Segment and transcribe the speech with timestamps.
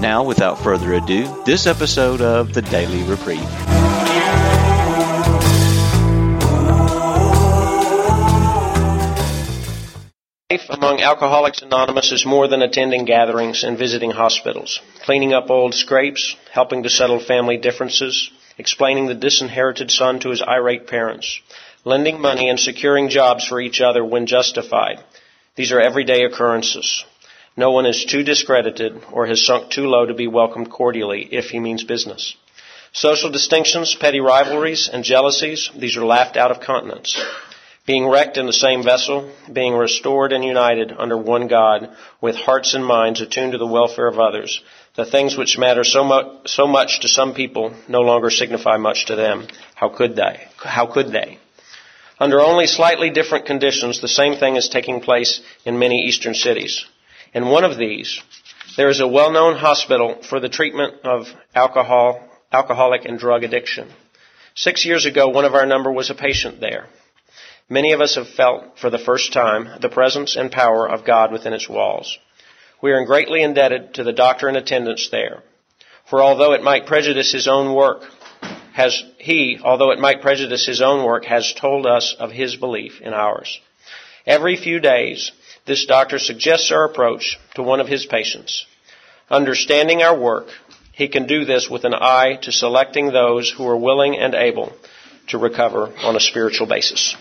[0.00, 3.40] Now, without further ado, this episode of the Daily Reprieve.
[10.50, 15.74] Life among Alcoholics Anonymous is more than attending gatherings and visiting hospitals, cleaning up old
[15.74, 21.40] scrapes, helping to settle family differences, explaining the disinherited son to his irate parents,
[21.84, 25.02] lending money and securing jobs for each other when justified.
[25.54, 27.04] These are everyday occurrences.
[27.56, 31.50] No one is too discredited or has sunk too low to be welcomed cordially if
[31.50, 32.36] he means business.
[32.92, 37.16] Social distinctions, petty rivalries, and jealousies, these are laughed out of countenance
[37.86, 41.88] being wrecked in the same vessel, being restored and united under one God,
[42.20, 44.60] with hearts and minds attuned to the welfare of others.
[44.96, 49.06] The things which matter so much, so much to some people no longer signify much
[49.06, 49.46] to them.
[49.76, 50.48] How could they?
[50.56, 51.38] How could they?
[52.18, 56.86] Under only slightly different conditions, the same thing is taking place in many eastern cities.
[57.36, 58.18] In one of these,
[58.78, 63.92] there is a well-known hospital for the treatment of alcohol, alcoholic and drug addiction.
[64.54, 66.86] Six years ago, one of our number was a patient there.
[67.68, 71.30] Many of us have felt for the first time the presence and power of God
[71.30, 72.18] within its walls.
[72.80, 75.42] We are greatly indebted to the doctor in attendance there.
[76.08, 78.00] For although it might prejudice his own work,
[78.72, 83.02] has he, although it might prejudice his own work, has told us of his belief
[83.02, 83.60] in ours.
[84.24, 85.32] Every few days,
[85.66, 88.66] this doctor suggests our approach to one of his patients.
[89.28, 90.46] Understanding our work,
[90.92, 94.72] he can do this with an eye to selecting those who are willing and able
[95.28, 97.16] to recover on a spiritual basis.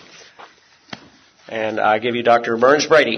[1.50, 2.58] And I give you Dr.
[2.58, 3.18] Burns Brady.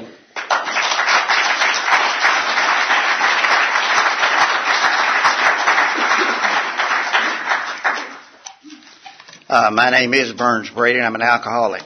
[9.50, 11.82] Uh, my name is Burns Brady, and I'm an alcoholic.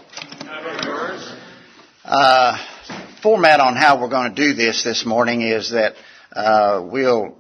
[2.04, 2.58] Uh,
[3.22, 5.96] format on how we're going to do this this morning is that
[6.34, 7.38] uh, we'll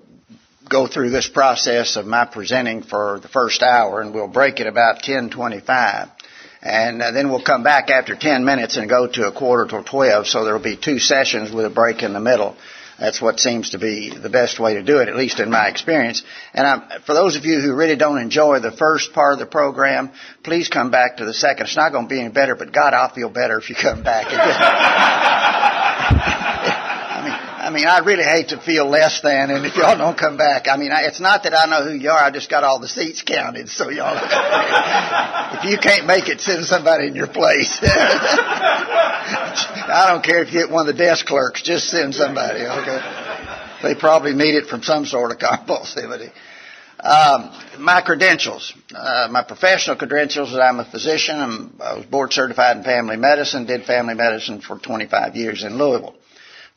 [0.70, 4.68] go through this process of my presenting for the first hour, and we'll break it
[4.68, 6.10] about 10:25
[6.62, 9.84] and uh, then we'll come back after 10 minutes and go to a quarter till
[9.84, 12.56] 12, so there will be two sessions with a break in the middle.
[13.02, 15.70] That's what seems to be the best way to do it, at least in my
[15.70, 16.22] experience.
[16.54, 19.48] And I'm, for those of you who really don't enjoy the first part of the
[19.48, 20.12] program,
[20.44, 21.66] please come back to the second.
[21.66, 24.04] It's not going to be any better, but God, I'll feel better if you come
[24.04, 24.28] back.
[27.72, 30.68] I mean, I really hate to feel less than, and if y'all don't come back,
[30.68, 32.22] I mean, I, it's not that I know who you are.
[32.22, 34.14] I just got all the seats counted, so y'all.
[35.58, 37.80] if you can't make it, send somebody in your place.
[37.82, 41.62] I don't care if you get one of the desk clerks.
[41.62, 42.60] Just send somebody.
[42.60, 43.00] Okay.
[43.84, 46.30] They probably need it from some sort of compulsivity.
[47.00, 51.40] Um, my credentials, uh, my professional credentials I'm a physician.
[51.40, 53.66] I'm, I was board certified in family medicine.
[53.66, 56.18] Did family medicine for 25 years in Louisville.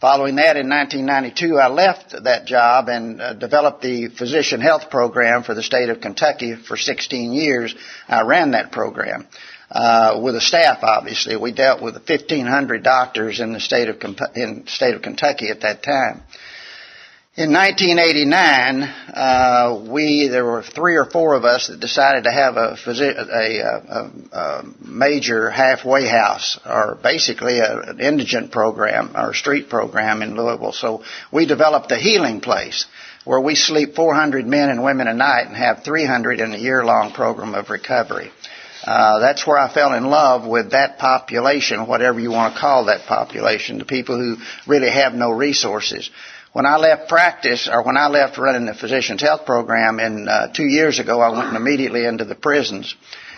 [0.05, 5.45] Following that, in 1992, I left that job and uh, developed the physician health program
[5.45, 7.75] for the state of Kentucky for 16 years.
[8.07, 9.27] I ran that program.
[9.71, 11.39] Uh, with a staff, obviously.
[11.39, 13.97] We dealt with 1,500 doctors in the state of,
[14.35, 16.21] in state of Kentucky at that time.
[17.37, 22.57] In 1989, uh, we there were three or four of us that decided to have
[22.57, 30.23] a, a, a, a major halfway house, or basically an indigent program or street program
[30.23, 30.71] in Louisville.
[30.71, 31.03] So
[31.33, 32.87] we developed the healing place
[33.25, 37.15] where we sleep 400 men and women a night and have 300 in a year-long
[37.15, 38.31] program of recovery.
[38.85, 42.85] Uh, that's where I fell in love with that population, whatever you want to call
[42.85, 44.37] that population, the people who
[44.69, 46.11] really have no resources.
[46.55, 50.53] When I left practice, or when I left running the physician's health program in uh,
[50.53, 52.95] two years ago, I went immediately into the prisons,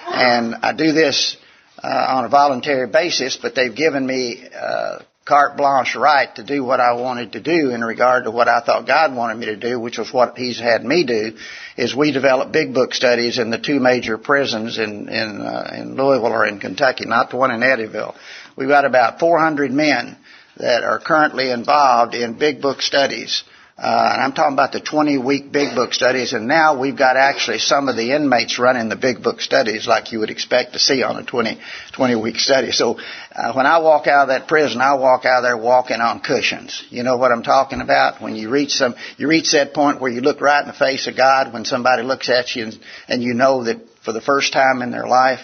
[0.06, 1.38] and I do this
[1.82, 3.38] uh, on a voluntary basis.
[3.40, 7.70] But they've given me uh, carte blanche right to do what I wanted to do
[7.70, 10.60] in regard to what I thought God wanted me to do, which was what He's
[10.60, 11.38] had me do.
[11.78, 15.96] Is we develop big book studies in the two major prisons in in uh, in
[15.96, 18.14] Louisville or in Kentucky, not the one in Eddyville.
[18.56, 20.18] We've got about 400 men
[20.56, 23.44] that are currently involved in big book studies
[23.79, 27.19] Uh, and I'm talking about the 20 week big book studies, and now we've got
[27.19, 30.79] actually some of the inmates running the big book studies like you would expect to
[30.79, 31.58] see on a 20,
[31.93, 32.73] 20 week study.
[32.73, 32.99] So,
[33.35, 36.85] uh, when I walk out of that prison, I walk out there walking on cushions.
[36.88, 38.23] You know what I'm talking about?
[38.23, 41.06] When you reach some, you reach that point where you look right in the face
[41.06, 42.79] of God when somebody looks at you and,
[43.09, 43.76] and you know that
[44.06, 45.41] for the first time in their life,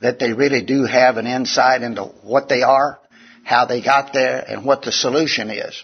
[0.00, 2.98] that they really do have an insight into what they are,
[3.44, 5.82] how they got there, and what the solution is.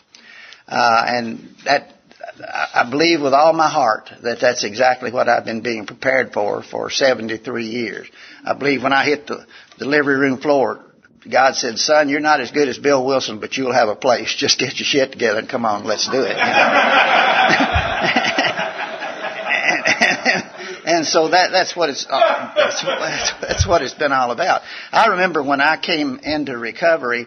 [0.66, 1.92] Uh, and that,
[2.74, 6.62] I believe with all my heart that that's exactly what I've been being prepared for
[6.62, 8.08] for 73 years.
[8.44, 9.44] I believe when I hit the
[9.78, 10.84] delivery room floor,
[11.28, 14.34] God said, son, you're not as good as Bill Wilson, but you'll have a place.
[14.34, 16.30] Just get your shit together and come on, let's do it.
[16.30, 16.40] You know?
[20.86, 22.82] and, so that, that's what it's, that's,
[23.40, 24.62] that's what it's been all about.
[24.92, 27.26] I remember when I came into recovery,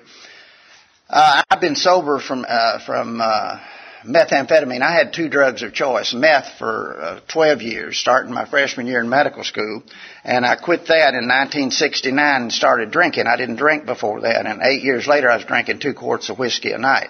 [1.14, 3.60] uh, I've been sober from uh, from uh,
[4.04, 4.82] methamphetamine.
[4.82, 9.00] I had two drugs of choice: meth for uh, 12 years, starting my freshman year
[9.00, 9.84] in medical school,
[10.24, 13.28] and I quit that in 1969 and started drinking.
[13.28, 16.40] I didn't drink before that, and eight years later, I was drinking two quarts of
[16.40, 17.10] whiskey a night.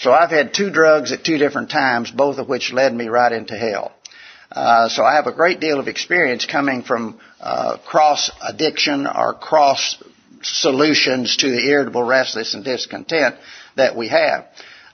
[0.00, 3.32] So I've had two drugs at two different times, both of which led me right
[3.32, 3.92] into hell.
[4.52, 9.32] Uh, so I have a great deal of experience coming from uh, cross addiction or
[9.32, 9.96] cross
[10.42, 13.36] solutions to the irritable, restless, and discontent
[13.76, 14.46] that we have.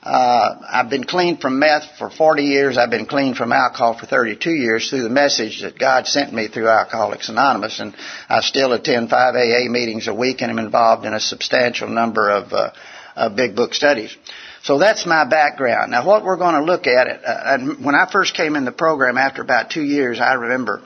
[0.04, 2.76] Uh, I've been clean from meth for 40 years.
[2.76, 6.46] I've been clean from alcohol for 32 years through the message that God sent me
[6.46, 7.96] through Alcoholics Anonymous, and
[8.28, 12.28] I still attend five AA meetings a week, and I'm involved in a substantial number
[12.28, 12.72] of, uh,
[13.16, 14.14] of big book studies.
[14.62, 15.92] So that's my background.
[15.92, 18.66] Now, what we're going to look at, it, uh, and when I first came in
[18.66, 20.82] the program after about two years, I remember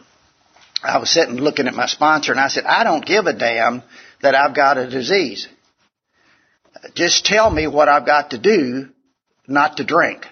[0.81, 3.83] I was sitting looking at my sponsor, and I said, "I don't give a damn
[4.23, 5.49] that I've got a disease.
[6.95, 8.89] Just tell me what I've got to do
[9.47, 10.27] not to drink.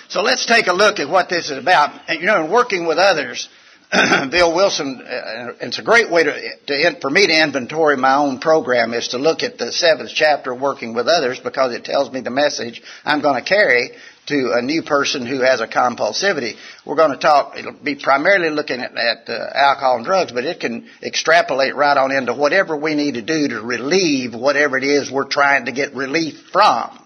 [0.08, 1.90] So let's take a look at what this is about.
[2.08, 3.50] And, you know, in working with others,
[4.30, 8.38] Bill Wilson, uh, it's a great way to, to, for me to inventory my own
[8.40, 12.22] program is to look at the seventh chapter, working with others, because it tells me
[12.22, 13.90] the message I'm going to carry
[14.26, 16.56] to a new person who has a compulsivity.
[16.84, 20.44] We're going to talk, it'll be primarily looking at, at uh, alcohol and drugs, but
[20.44, 24.84] it can extrapolate right on into whatever we need to do to relieve whatever it
[24.84, 26.98] is we're trying to get relief from.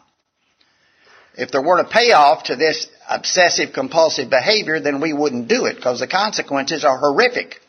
[1.35, 5.77] If there weren't a payoff to this obsessive compulsive behavior, then we wouldn't do it
[5.77, 7.61] because the consequences are horrific.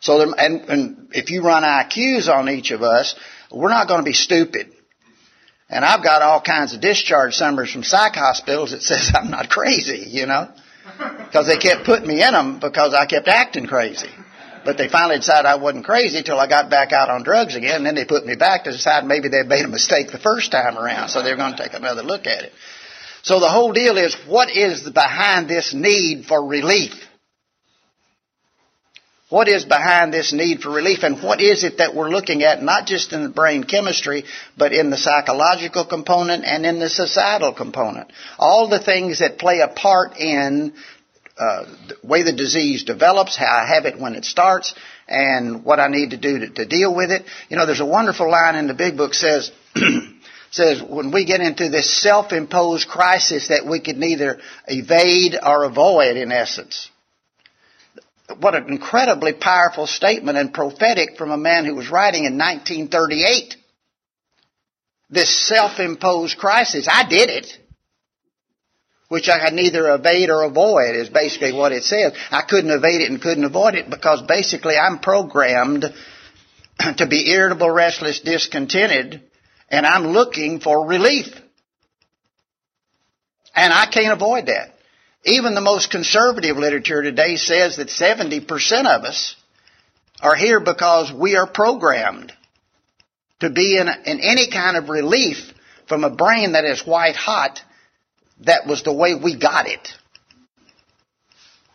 [0.00, 3.14] So, and, and if you run IQs on each of us,
[3.50, 4.73] we're not going to be stupid.
[5.74, 9.50] And I've got all kinds of discharge summaries from psych hospitals that says I'm not
[9.50, 10.48] crazy, you know,
[11.26, 14.10] because they kept putting me in them because I kept acting crazy.
[14.64, 17.78] But they finally decided I wasn't crazy till I got back out on drugs again,
[17.78, 20.52] and then they put me back to decide maybe they made a mistake the first
[20.52, 22.52] time around, so they're going to take another look at it.
[23.22, 26.94] So the whole deal is, what is behind this need for relief?
[29.30, 32.62] What is behind this need for relief and what is it that we're looking at
[32.62, 34.24] not just in the brain chemistry,
[34.56, 38.12] but in the psychological component and in the societal component?
[38.38, 40.74] All the things that play a part in
[41.38, 44.74] uh, the way the disease develops, how I have it when it starts,
[45.08, 47.24] and what I need to do to, to deal with it.
[47.48, 49.50] You know, there's a wonderful line in the big book says,
[50.50, 54.38] says when we get into this self-imposed crisis that we could neither
[54.68, 56.90] evade or avoid in essence.
[58.38, 63.56] What an incredibly powerful statement and prophetic from a man who was writing in 1938.
[65.10, 66.88] This self-imposed crisis.
[66.90, 67.58] I did it
[69.14, 72.14] which I could neither evade or avoid is basically what it says.
[72.32, 75.84] I couldn't evade it and couldn't avoid it because basically I'm programmed
[76.96, 79.22] to be irritable, restless, discontented,
[79.68, 81.28] and I'm looking for relief.
[83.54, 84.73] And I can't avoid that.
[85.24, 88.46] Even the most conservative literature today says that 70%
[88.86, 89.36] of us
[90.20, 92.32] are here because we are programmed
[93.40, 95.52] to be in, in any kind of relief
[95.88, 97.60] from a brain that is white hot
[98.40, 99.88] that was the way we got it.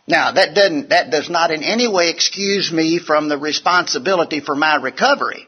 [0.06, 4.56] Now, that doesn't, that does not in any way excuse me from the responsibility for
[4.56, 5.46] my recovery,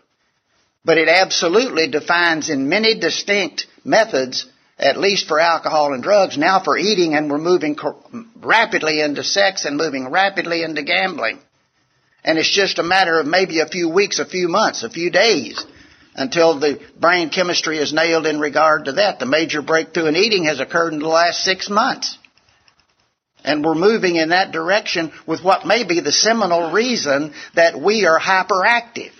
[0.84, 4.46] but it absolutely defines in many distinct methods,
[4.82, 7.76] at least for alcohol and drugs, now for eating and we're moving
[8.36, 11.38] rapidly into sex and moving rapidly into gambling.
[12.24, 15.10] And it's just a matter of maybe a few weeks, a few months, a few
[15.10, 15.64] days
[16.14, 19.18] until the brain chemistry is nailed in regard to that.
[19.18, 22.18] The major breakthrough in eating has occurred in the last six months.
[23.44, 28.06] And we're moving in that direction with what may be the seminal reason that we
[28.06, 29.10] are hyperactive.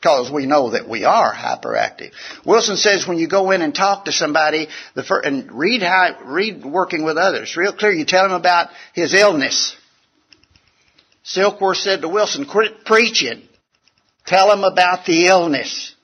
[0.00, 2.12] Because we know that we are hyperactive.
[2.44, 6.16] Wilson says when you go in and talk to somebody, the first, and read how,
[6.24, 9.76] read working with others, real clear, you tell him about his illness.
[11.24, 13.42] Silkworth said to Wilson, quit preaching.
[14.24, 15.94] Tell him about the illness.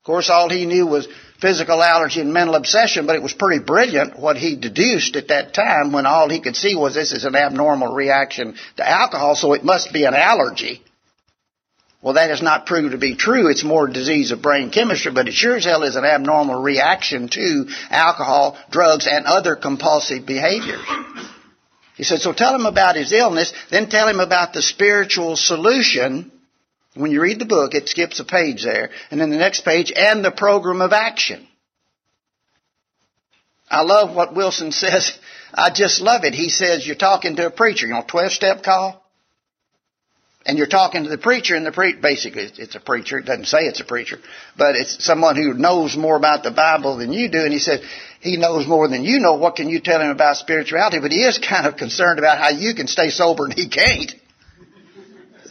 [0.00, 1.08] Of course, all he knew was
[1.40, 5.54] physical allergy and mental obsession, but it was pretty brilliant what he deduced at that
[5.54, 9.52] time when all he could see was this is an abnormal reaction to alcohol, so
[9.52, 10.82] it must be an allergy.
[12.02, 13.48] Well, that has not proved to be true.
[13.48, 16.60] It's more a disease of brain chemistry, but it sure as hell is an abnormal
[16.60, 20.84] reaction to alcohol, drugs, and other compulsive behaviors.
[21.96, 26.32] He said, so tell him about his illness, then tell him about the spiritual solution
[26.94, 29.92] when you read the book, it skips a page there, and then the next page,
[29.94, 31.46] and the program of action.
[33.70, 35.18] I love what Wilson says.
[35.54, 36.34] I just love it.
[36.34, 39.01] He says, you're talking to a preacher, you know, 12 step call.
[40.44, 43.18] And you're talking to the preacher, and the pre- basically it's a preacher.
[43.18, 44.18] It doesn't say it's a preacher,
[44.58, 47.44] but it's someone who knows more about the Bible than you do.
[47.44, 47.80] And he says
[48.20, 49.34] he knows more than you know.
[49.34, 50.98] What can you tell him about spirituality?
[51.00, 54.12] But he is kind of concerned about how you can stay sober and he can't.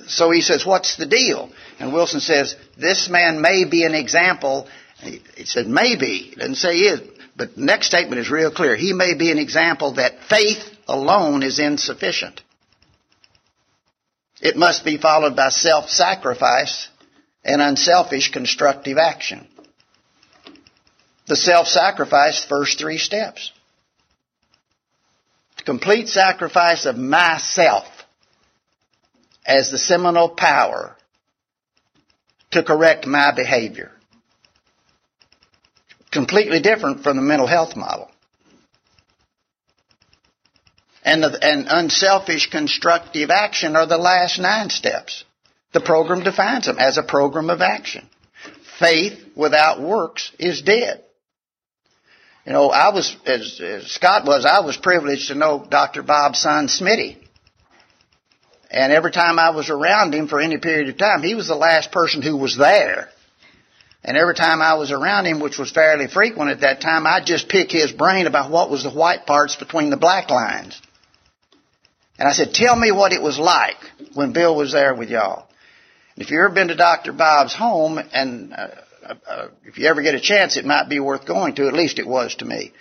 [0.08, 1.52] So he says, what's the deal?
[1.80, 4.68] And Wilson says, this man may be an example.
[5.00, 6.18] He said maybe.
[6.18, 7.02] He doesn't say he is.
[7.38, 8.76] But the next statement is real clear.
[8.76, 12.42] He may be an example that faith alone is insufficient.
[14.42, 16.88] It must be followed by self-sacrifice
[17.44, 19.48] and unselfish constructive action.
[21.28, 23.52] The self-sacrifice, first three steps.
[25.58, 27.86] The complete sacrifice of myself
[29.46, 30.96] as the seminal power
[32.52, 33.92] to correct my behavior.
[36.12, 38.11] Completely different from the mental health model.
[41.04, 45.24] And, the, and unselfish constructive action are the last nine steps.
[45.74, 48.08] The program defines them as a program of action.
[48.80, 51.04] Faith without works is dead.
[52.46, 56.02] You know, I was, as, as Scott was, I was privileged to know Dr.
[56.02, 57.18] Bob son Smitty.
[58.70, 61.56] And every time I was around him for any period of time, he was the
[61.56, 63.10] last person who was there.
[64.04, 67.26] And every time I was around him, which was fairly frequent at that time, I'd
[67.26, 70.82] just pick his brain about what was the white parts between the black lines.
[72.22, 73.78] And I said, tell me what it was like
[74.14, 75.48] when Bill was there with y'all.
[76.18, 77.14] If you've ever been to Dr.
[77.14, 78.68] Bob's home, and uh,
[79.28, 81.68] uh, if you ever get a chance, it might be worth going to.
[81.68, 82.74] At least it was to me.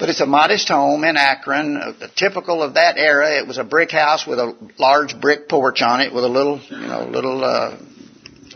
[0.00, 3.36] But it's a modest home in Akron, uh, typical of that era.
[3.38, 6.58] It was a brick house with a large brick porch on it with a little,
[6.70, 7.76] you know, little uh,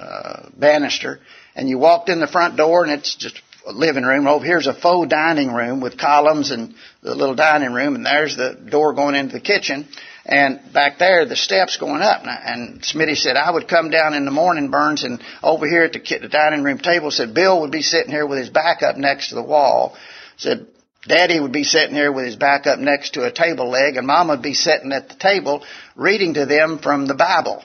[0.01, 1.21] uh, banister.
[1.55, 4.27] And you walked in the front door and it's just living room.
[4.27, 7.95] Over here's a faux dining room with columns and the little dining room.
[7.95, 9.89] And there's the door going into the kitchen.
[10.25, 12.23] And back there, the steps going up.
[12.25, 15.93] And Smitty said, I would come down in the morning, Burns, and over here at
[15.93, 18.97] the, the dining room table, said Bill would be sitting here with his back up
[18.97, 19.97] next to the wall.
[20.37, 20.67] Said,
[21.07, 24.07] Daddy would be sitting here with his back up next to a table leg, and
[24.07, 25.65] Mom would be sitting at the table
[25.97, 27.65] reading to them from the Bible.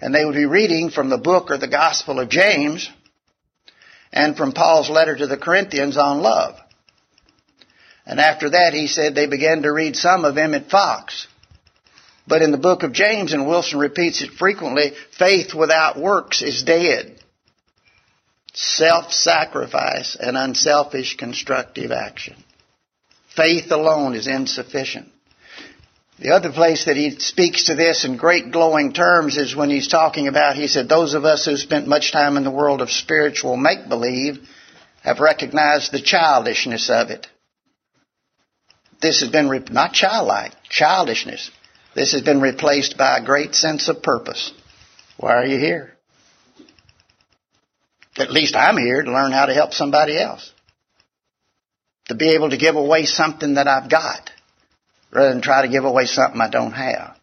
[0.00, 2.88] And they would be reading from the book or the Gospel of James
[4.12, 6.56] and from Paul's letter to the Corinthians on love.
[8.06, 11.26] And after that, he said they began to read some of Emmett Fox.
[12.26, 16.62] But in the book of James, and Wilson repeats it frequently, faith without works is
[16.62, 17.18] dead.
[18.54, 22.36] Self-sacrifice and unselfish constructive action.
[23.34, 25.08] Faith alone is insufficient.
[26.18, 29.86] The other place that he speaks to this in great glowing terms is when he's
[29.86, 32.90] talking about, he said, those of us who spent much time in the world of
[32.90, 34.38] spiritual make-believe
[35.02, 37.28] have recognized the childishness of it.
[39.00, 41.52] This has been, re- not childlike, childishness.
[41.94, 44.52] This has been replaced by a great sense of purpose.
[45.18, 45.94] Why are you here?
[48.16, 50.52] At least I'm here to learn how to help somebody else.
[52.06, 54.32] To be able to give away something that I've got
[55.10, 57.16] rather than try to give away something I don't have.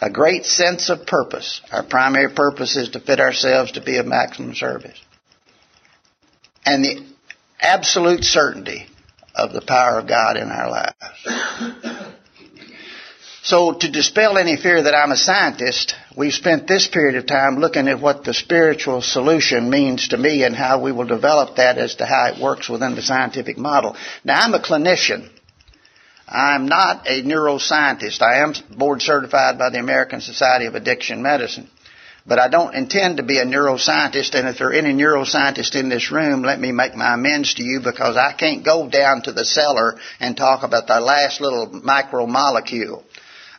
[0.00, 1.60] A great sense of purpose.
[1.72, 5.00] Our primary purpose is to fit ourselves to be of maximum service.
[6.66, 7.06] And the
[7.60, 8.86] absolute certainty
[9.34, 12.14] of the power of God in our lives.
[13.42, 17.58] So to dispel any fear that I'm a scientist, we've spent this period of time
[17.58, 21.76] looking at what the spiritual solution means to me and how we will develop that
[21.76, 23.96] as to how it works within the scientific model.
[24.24, 25.28] Now I'm a clinician.
[26.26, 28.22] I'm not a neuroscientist.
[28.22, 31.68] I am board certified by the American Society of Addiction Medicine.
[32.26, 35.90] But I don't intend to be a neuroscientist, and if there are any neuroscientists in
[35.90, 39.32] this room, let me make my amends to you because I can't go down to
[39.32, 43.02] the cellar and talk about the last little micromolecule.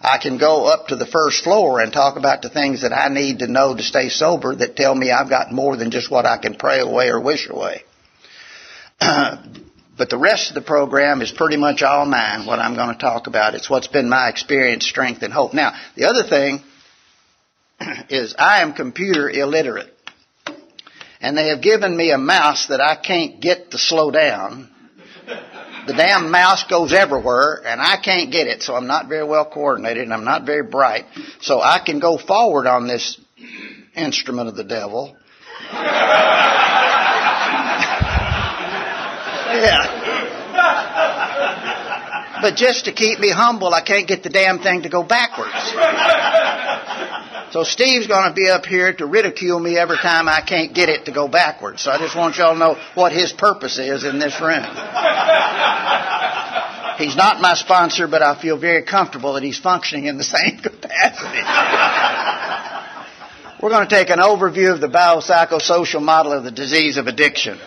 [0.02, 3.10] I can go up to the first floor and talk about the things that I
[3.10, 6.26] need to know to stay sober that tell me I've got more than just what
[6.26, 7.84] I can pray away or wish away.
[8.98, 9.38] Uh,
[9.98, 13.00] But the rest of the program is pretty much all mine, what I'm going to
[13.00, 13.56] talk about.
[13.56, 15.54] It's what's been my experience, strength, and hope.
[15.54, 16.62] Now, the other thing
[18.10, 19.92] is I am computer illiterate.
[21.22, 24.70] And they have given me a mouse that I can't get to slow down.
[25.88, 29.46] The damn mouse goes everywhere and I can't get it, so I'm not very well
[29.46, 31.06] coordinated and I'm not very bright.
[31.42, 33.20] So I can go forward on this
[33.96, 35.16] instrument of the devil.
[39.62, 40.16] Yeah.
[42.42, 45.54] But just to keep me humble, I can't get the damn thing to go backwards.
[47.52, 50.90] So Steve's going to be up here to ridicule me every time I can't get
[50.90, 51.82] it to go backwards.
[51.82, 54.66] So I just want y'all to know what his purpose is in this room.
[56.98, 60.58] He's not my sponsor, but I feel very comfortable that he's functioning in the same
[60.64, 61.42] capacity.
[63.62, 67.58] We're going to take an overview of the biopsychosocial model of the disease of addiction.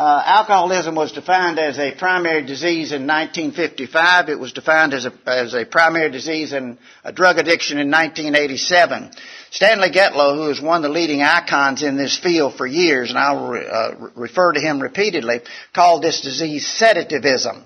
[0.00, 4.30] Uh, alcoholism was defined as a primary disease in 1955.
[4.30, 9.10] It was defined as a, as a primary disease and a drug addiction in 1987.
[9.50, 13.18] Stanley Gitlow, who is one of the leading icons in this field for years, and
[13.18, 15.42] I'll re, uh, refer to him repeatedly,
[15.74, 17.64] called this disease sedativism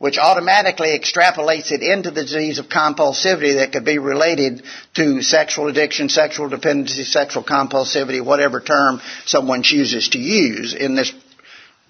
[0.00, 4.62] which automatically extrapolates it into the disease of compulsivity that could be related
[4.94, 11.12] to sexual addiction, sexual dependency, sexual compulsivity, whatever term someone chooses to use in this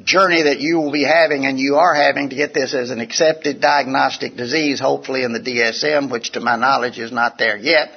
[0.05, 3.01] journey that you will be having and you are having to get this as an
[3.01, 7.91] accepted diagnostic disease, hopefully in the DSM, which to my knowledge is not there yet.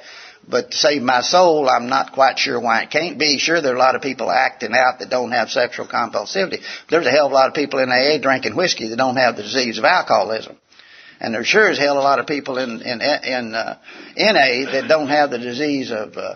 [0.46, 3.38] But to save my soul, I'm not quite sure why it can't be.
[3.38, 6.60] Sure, there are a lot of people acting out that don't have sexual compulsivity.
[6.90, 9.36] There's a hell of a lot of people in AA drinking whiskey that don't have
[9.36, 10.58] the disease of alcoholism.
[11.20, 13.78] And there's sure as hell a lot of people in, in, in uh,
[14.16, 16.34] NA that don't have the disease of uh,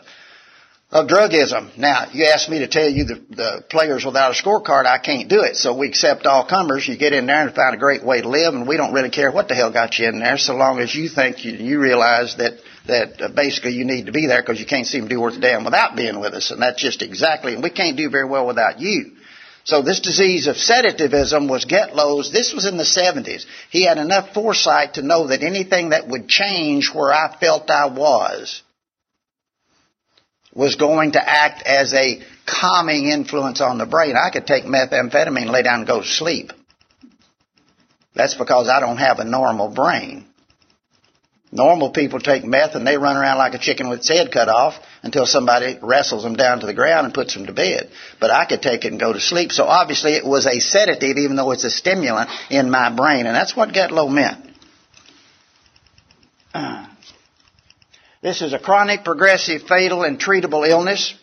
[0.91, 1.77] of drugism.
[1.77, 5.29] Now, you asked me to tell you the, the players without a scorecard, I can't
[5.29, 5.57] do it.
[5.57, 6.89] So we accept all comers.
[6.89, 9.11] You get in there and find a great way to live, and we don't really
[9.11, 11.81] care what the hell got you in there, so long as you think you, you
[11.81, 15.09] realize that that uh, basically you need to be there because you can't seem to
[15.11, 17.53] do worth a damn without being with us, and that's just exactly.
[17.53, 19.13] And we can't do very well without you.
[19.65, 22.33] So this disease of sedativism was Gitlow's.
[22.33, 23.45] This was in the 70s.
[23.69, 27.85] He had enough foresight to know that anything that would change where I felt I
[27.89, 28.63] was
[30.59, 34.17] was going to act as a calming influence on the brain.
[34.17, 36.53] I could take methamphetamine, lay down and go to sleep.
[38.17, 40.27] That's because I don't have a normal brain.
[41.53, 44.49] Normal people take meth and they run around like a chicken with its head cut
[44.49, 47.89] off until somebody wrestles them down to the ground and puts them to bed.
[48.19, 49.53] But I could take it and go to sleep.
[49.53, 53.27] So obviously it was a sedative even though it's a stimulant in my brain.
[53.27, 54.45] And that's what Gitlow meant.
[56.53, 56.87] Uh.
[58.21, 61.15] This is a chronic, progressive, fatal, and treatable illness.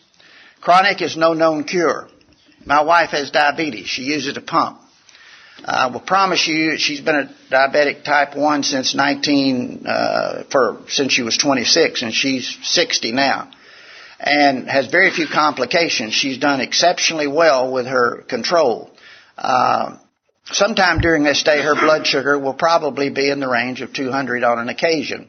[0.62, 2.08] Chronic is no known cure.
[2.64, 3.86] My wife has diabetes.
[3.86, 4.80] She uses a pump.
[5.62, 11.12] I will promise you, she's been a diabetic type 1 since 19, uh, for, since
[11.12, 13.50] she was 26 and she's 60 now.
[14.18, 16.14] And has very few complications.
[16.14, 18.90] She's done exceptionally well with her control.
[19.36, 19.98] Uh,
[20.46, 24.42] sometime during this day, her blood sugar will probably be in the range of 200
[24.44, 25.28] on an occasion.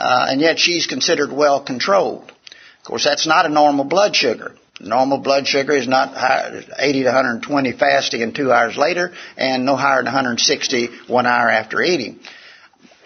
[0.00, 2.32] Uh, and yet she's considered well controlled.
[2.78, 4.54] Of course, that's not a normal blood sugar.
[4.80, 9.66] Normal blood sugar is not high, 80 to 120 fasting and two hours later, and
[9.66, 12.18] no higher than 160 one hour after eating.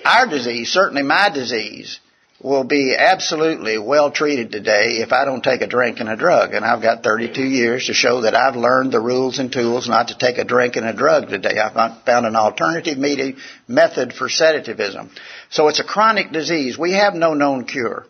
[0.05, 1.99] Our disease, certainly my disease,
[2.45, 6.53] will be absolutely well treated today if I don't take a drink and a drug.
[6.53, 10.09] And I've got 32 years to show that I've learned the rules and tools not
[10.09, 11.59] to take a drink and a drug today.
[11.59, 12.99] I've found an alternative
[13.67, 15.09] method for sedativism.
[15.55, 16.77] So it's a chronic disease.
[16.77, 18.07] We have no known cure.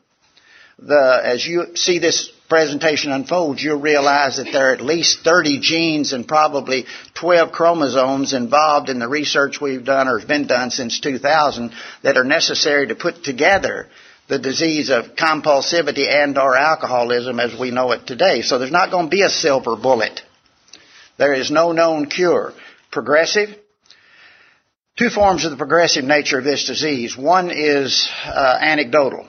[0.79, 5.61] The, as you see this presentation unfolds, you'll realize that there are at least 30
[5.61, 10.71] genes and probably 12 chromosomes involved in the research we've done or has been done
[10.71, 11.71] since 2000
[12.03, 13.89] that are necessary to put together
[14.27, 18.41] the disease of compulsivity and or alcoholism as we know it today.
[18.41, 20.23] So there's not going to be a silver bullet.
[21.19, 22.55] There is no known cure.
[22.91, 23.51] Progressive.
[24.97, 27.17] Two forms of the progressive nature of this disease.
[27.17, 29.27] One is uh, anecdotal,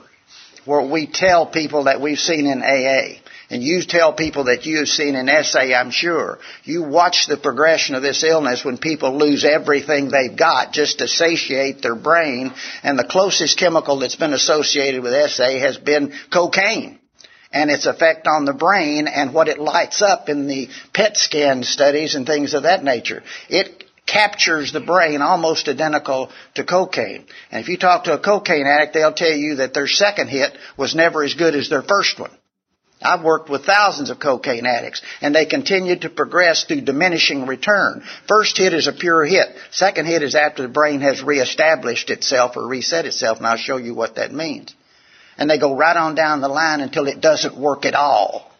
[0.64, 3.20] where we tell people that we've seen in AA.
[3.50, 6.38] And you tell people that you've seen an SA, I'm sure.
[6.62, 11.08] You watch the progression of this illness when people lose everything they've got just to
[11.08, 12.52] satiate their brain.
[12.84, 17.00] And the closest chemical that's been associated with SA has been cocaine
[17.52, 21.64] and its effect on the brain and what it lights up in the PET scan
[21.64, 23.24] studies and things of that nature.
[23.48, 27.26] It captures the brain almost identical to cocaine.
[27.50, 30.56] And if you talk to a cocaine addict, they'll tell you that their second hit
[30.76, 32.30] was never as good as their first one.
[33.02, 38.02] I've worked with thousands of cocaine addicts, and they continue to progress through diminishing return.
[38.26, 39.48] First hit is a pure hit.
[39.70, 43.76] Second hit is after the brain has reestablished itself or reset itself, and I'll show
[43.76, 44.74] you what that means.
[45.36, 48.50] And they go right on down the line until it doesn't work at all.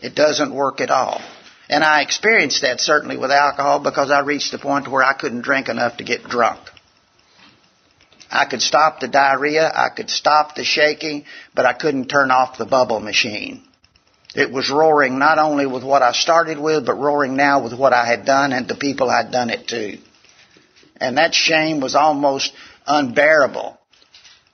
[0.00, 1.22] It doesn't work at all.
[1.68, 5.42] And I experienced that certainly with alcohol because I reached the point where I couldn't
[5.42, 6.60] drink enough to get drunk.
[8.30, 11.24] I could stop the diarrhea, I could stop the shaking,
[11.54, 13.62] but I couldn't turn off the bubble machine.
[14.34, 17.92] It was roaring not only with what I started with, but roaring now with what
[17.92, 19.98] I had done and the people I'd done it to.
[20.96, 22.52] And that shame was almost
[22.86, 23.78] unbearable.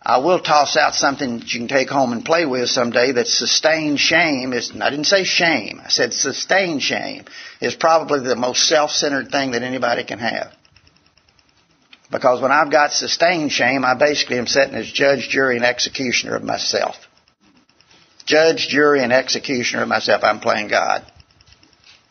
[0.02, 3.26] I will toss out something that you can take home and play with someday that
[3.26, 7.24] sustained shame is, I didn't say shame, I said sustained shame
[7.60, 10.54] is probably the most self-centered thing that anybody can have.
[12.10, 16.34] Because when I've got sustained shame, I basically am sitting as judge, jury, and executioner
[16.34, 16.96] of myself.
[18.24, 20.24] Judge, jury, and executioner of myself.
[20.24, 21.04] I'm playing God.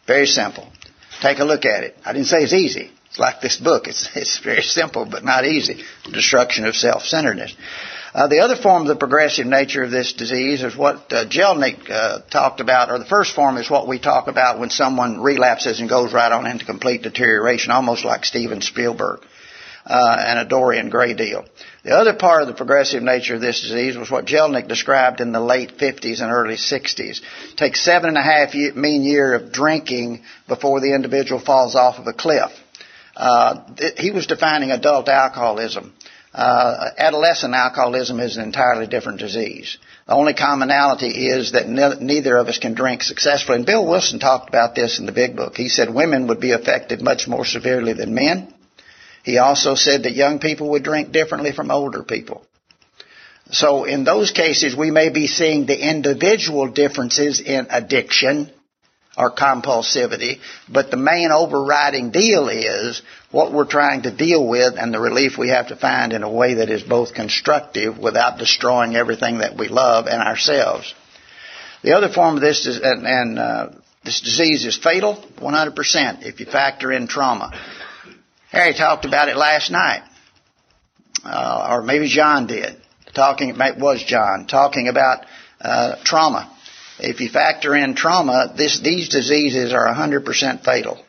[0.06, 0.68] Very simple.
[1.22, 1.98] Take a look at it.
[2.06, 2.92] I didn't say it's easy.
[3.10, 3.88] It's like this book.
[3.88, 5.84] It's, it's very simple, but not easy.
[6.12, 7.56] Destruction of self-centeredness.
[8.14, 11.90] Uh, the other form of the progressive nature of this disease is what uh, Jellinek
[11.92, 15.80] uh, talked about, or the first form is what we talk about when someone relapses
[15.80, 19.20] and goes right on into complete deterioration, almost like Steven Spielberg
[19.86, 21.46] uh, and a Dorian Gray deal.
[21.84, 25.32] The other part of the progressive nature of this disease was what Jellinek described in
[25.32, 27.22] the late 50s and early 60s.
[27.52, 31.76] It takes seven and a half year, mean year of drinking before the individual falls
[31.76, 32.52] off of a cliff.
[33.16, 35.94] Uh, th- he was defining adult alcoholism.
[36.34, 39.78] Uh, adolescent alcoholism is an entirely different disease.
[40.08, 43.58] The only commonality is that ne- neither of us can drink successfully.
[43.58, 45.58] And Bill Wilson talked about this in the big book.
[45.58, 48.54] He said women would be affected much more severely than men.
[49.24, 52.46] He also said that young people would drink differently from older people.
[53.52, 58.52] So in those cases, we may be seeing the individual differences in addiction
[59.20, 63.02] or compulsivity, but the main overriding deal is
[63.32, 66.32] what we're trying to deal with and the relief we have to find in a
[66.32, 70.96] way that is both constructive without destroying everything that we love and ourselves.
[71.84, 73.70] The other form of this is, and, and uh,
[74.06, 77.52] this disease is fatal 100% if you factor in trauma.
[78.52, 80.04] Harry talked about it last night,
[81.26, 82.78] uh, or maybe John did.
[83.14, 85.26] Talking, it was John talking about
[85.60, 86.56] uh, trauma.
[87.00, 91.00] If you factor in trauma, this, these diseases are 100% fatal.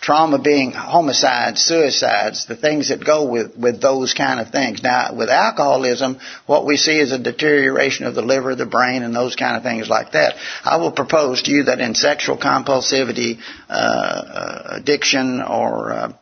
[0.00, 4.82] Trauma being homicides, suicides, the things that go with, with those kind of things.
[4.82, 9.14] Now, with alcoholism, what we see is a deterioration of the liver, the brain, and
[9.14, 10.36] those kind of things like that.
[10.64, 16.12] I will propose to you that in sexual compulsivity, uh, uh addiction, or uh,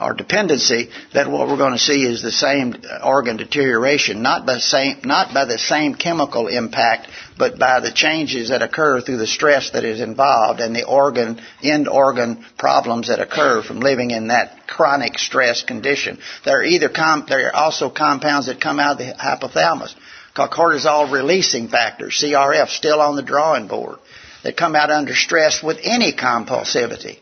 [0.00, 4.58] or dependency, that what we're going to see is the same organ deterioration, not by
[4.58, 9.26] same, not by the same chemical impact, but by the changes that occur through the
[9.26, 14.28] stress that is involved and the organ, end organ problems that occur from living in
[14.28, 16.18] that chronic stress condition.
[16.44, 19.94] There are either com- there are also compounds that come out of the hypothalamus
[20.34, 23.98] called cortisol releasing factors, CRF, still on the drawing board,
[24.42, 27.18] that come out under stress with any compulsivity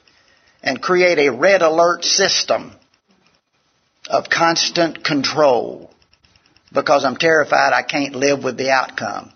[0.62, 2.72] and create a red alert system
[4.09, 5.90] of constant control
[6.72, 9.33] because I'm terrified I can't live with the outcome.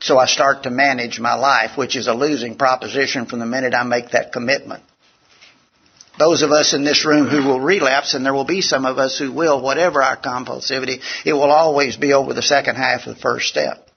[0.00, 3.74] So I start to manage my life, which is a losing proposition from the minute
[3.74, 4.82] I make that commitment.
[6.18, 8.98] Those of us in this room who will relapse, and there will be some of
[8.98, 13.16] us who will, whatever our compulsivity, it will always be over the second half of
[13.16, 13.88] the first step.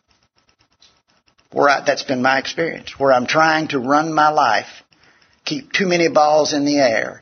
[1.52, 3.00] Where I, that's been my experience.
[3.00, 4.84] Where I'm trying to run my life,
[5.46, 7.22] keep too many balls in the air,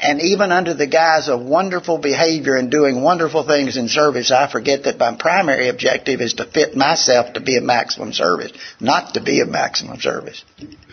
[0.00, 4.50] and even under the guise of wonderful behavior and doing wonderful things in service, I
[4.50, 9.14] forget that my primary objective is to fit myself to be a maximum service, not
[9.14, 10.44] to be a maximum service,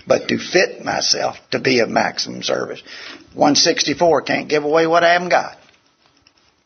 [0.08, 2.82] but to fit myself to be a maximum service.
[3.34, 5.58] 164 can't give away what I haven't got.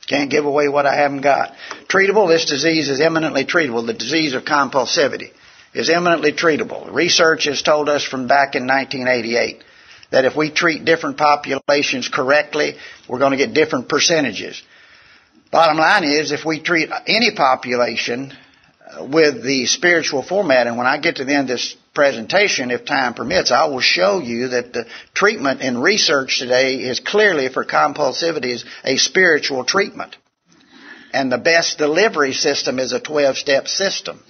[0.08, 1.54] Can't give away what I haven't got.
[1.88, 3.86] Treatable, this disease is eminently treatable.
[3.86, 5.32] The disease of compulsivity
[5.74, 6.92] is eminently treatable.
[6.92, 9.64] Research has told us from back in 1988
[10.12, 12.76] that if we treat different populations correctly,
[13.08, 14.62] we're going to get different percentages.
[15.52, 18.34] Bottom line is, if we treat any population
[18.88, 22.72] uh, with the spiritual format, and when I get to the end of this presentation,
[22.72, 27.50] if time permits, I will show you that the treatment in research today is clearly
[27.50, 30.16] for compulsivity is a spiritual treatment.
[31.12, 34.24] And the best delivery system is a 12-step system.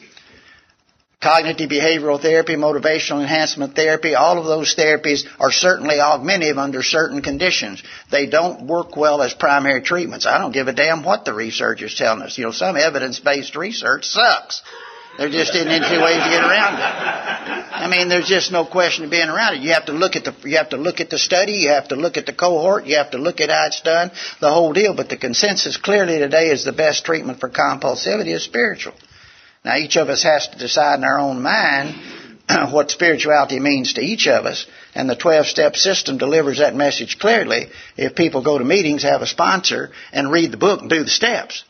[1.22, 7.22] Cognitive behavioral therapy, motivational enhancement therapy, all of those therapies are certainly augmentative under certain
[7.22, 7.84] conditions.
[8.10, 10.26] They don't work well as primary treatments.
[10.26, 12.38] I don't give a damn what the research is telling us.
[12.38, 14.62] You know, some evidence-based research sucks.
[15.18, 17.76] There just isn't any way to get around it.
[17.76, 19.62] I mean, there's just no question of being around it.
[19.62, 21.90] You have to look at the, you have to look at the study, you have
[21.90, 24.72] to look at the cohort, you have to look at how it's done, the whole
[24.72, 24.96] deal.
[24.96, 28.94] But the consensus clearly today is the best treatment for compulsivity is spiritual.
[29.64, 31.96] Now each of us has to decide in our own mind
[32.72, 37.68] what spirituality means to each of us, and the 12-step system delivers that message clearly
[37.98, 41.10] if people go to meetings, have a sponsor, and read the book and do the
[41.10, 41.64] steps.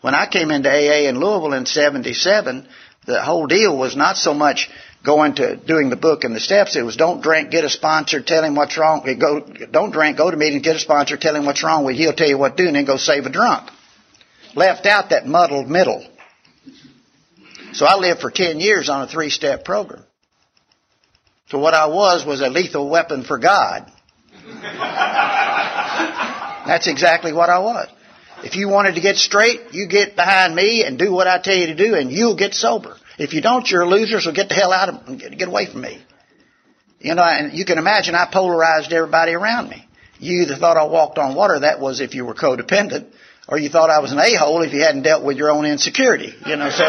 [0.00, 2.66] When I came into AA in Louisville in 77,
[3.06, 4.68] the whole deal was not so much
[5.04, 6.76] going to doing the book and the steps.
[6.76, 9.02] It was don't drink, get a sponsor, tell him what's wrong.
[9.18, 12.06] Go, don't drink, go to meeting, get a sponsor, tell him what's wrong with you.
[12.06, 13.70] He'll tell you what to do, and then go save a drunk.
[14.54, 16.04] Left out that muddled middle.
[17.72, 20.04] So I lived for 10 years on a three step program.
[21.48, 23.90] So what I was was a lethal weapon for God.
[26.66, 27.88] That's exactly what I was.
[28.44, 31.56] If you wanted to get straight, you get behind me and do what I tell
[31.56, 32.96] you to do and you'll get sober.
[33.18, 35.66] If you don't, you're a loser, so get the hell out of, and get away
[35.66, 36.02] from me.
[37.00, 39.86] You know, and you can imagine I polarized everybody around me.
[40.18, 43.12] You either thought I walked on water, that was if you were codependent,
[43.48, 46.34] or you thought I was an a-hole if you hadn't dealt with your own insecurity.
[46.46, 46.84] You know, so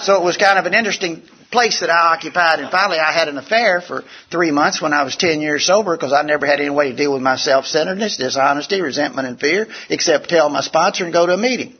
[0.00, 2.60] so it was kind of an interesting place that I occupied.
[2.60, 5.96] And finally, I had an affair for three months when I was 10 years sober
[5.96, 9.66] because I never had any way to deal with my self-centeredness, dishonesty, resentment, and fear,
[9.88, 11.74] except tell my sponsor and go to a meeting.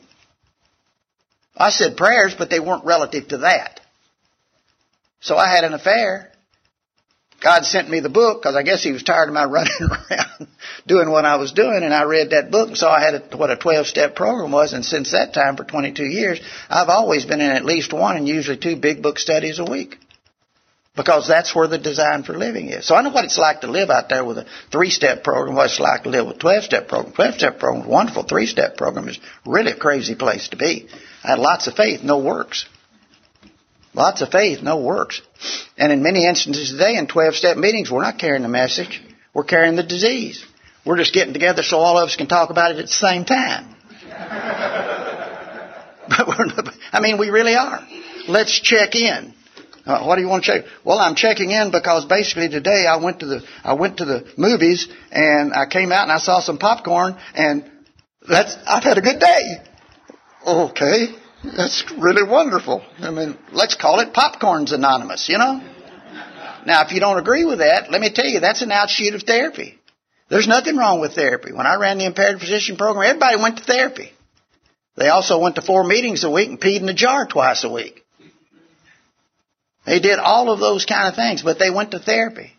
[1.55, 3.81] I said prayers, but they weren't relative to that.
[5.21, 6.31] So I had an affair.
[7.41, 10.47] God sent me the book because I guess he was tired of my running around
[10.87, 13.37] doing what I was doing, and I read that book and saw I had a,
[13.37, 17.41] what a 12-step program was, and since that time, for 22 years, I've always been
[17.41, 19.97] in at least one and usually two big book studies a week.
[20.95, 22.85] Because that's where the design for living is.
[22.85, 25.67] So I know what it's like to live out there with a three-step program, what
[25.67, 27.13] it's like to live with a 12-step program.
[27.13, 28.23] 12-step program is wonderful.
[28.23, 30.89] Three-step program is really a crazy place to be.
[31.23, 32.65] I had lots of faith, no works.
[33.93, 35.21] Lots of faith, no works.
[35.77, 39.01] And in many instances today in 12 step meetings, we're not carrying the message.
[39.33, 40.45] We're carrying the disease.
[40.85, 43.25] We're just getting together so all of us can talk about it at the same
[43.25, 43.75] time.
[46.09, 47.85] but we're not, I mean, we really are.
[48.27, 49.33] Let's check in.
[49.85, 50.65] Uh, what do you want to check?
[50.83, 54.31] Well, I'm checking in because basically today I went to the I went to the
[54.37, 57.69] movies and I came out and I saw some popcorn and
[58.27, 59.63] that's I've had a good day.
[60.45, 61.07] Okay.
[61.43, 62.83] That's really wonderful.
[62.99, 65.61] I mean, let's call it Popcorns Anonymous, you know?
[66.65, 69.23] Now, if you don't agree with that, let me tell you, that's an outshoot of
[69.23, 69.79] therapy.
[70.29, 71.53] There's nothing wrong with therapy.
[71.53, 74.11] When I ran the impaired physician program, everybody went to therapy.
[74.95, 77.71] They also went to four meetings a week and peed in a jar twice a
[77.71, 78.03] week.
[79.85, 82.51] They did all of those kind of things, but they went to therapy.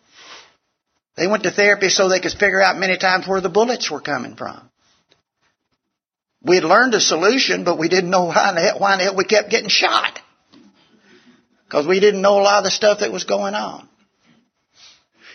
[1.17, 4.01] They went to therapy so they could figure out many times where the bullets were
[4.01, 4.70] coming from.
[6.43, 8.99] We had learned a solution, but we didn't know why in the hell, why in
[8.99, 10.21] the hell we kept getting shot.
[11.67, 13.89] Because we didn't know a lot of the stuff that was going on.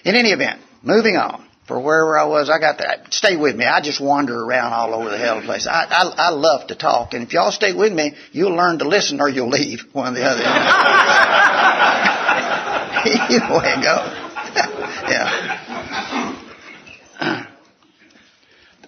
[0.03, 1.45] In any event, moving on.
[1.67, 3.11] For wherever I was, I got that.
[3.11, 3.65] Stay with me.
[3.65, 5.65] I just wander around all over the hell place.
[5.65, 8.87] I, I, I love to talk, and if y'all stay with me, you'll learn to
[8.87, 9.81] listen or you'll leave.
[9.91, 10.43] One or the other.
[13.33, 14.11] you know it goes.
[15.09, 16.41] Yeah.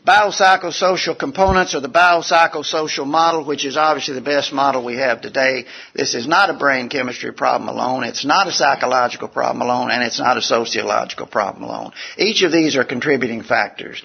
[0.07, 5.65] Biopsychosocial components or the biopsychosocial model, which is obviously the best model we have today.
[5.93, 8.05] This is not a brain chemistry problem alone.
[8.05, 11.91] It's not a psychological problem alone, and it's not a sociological problem alone.
[12.17, 14.01] Each of these are contributing factors.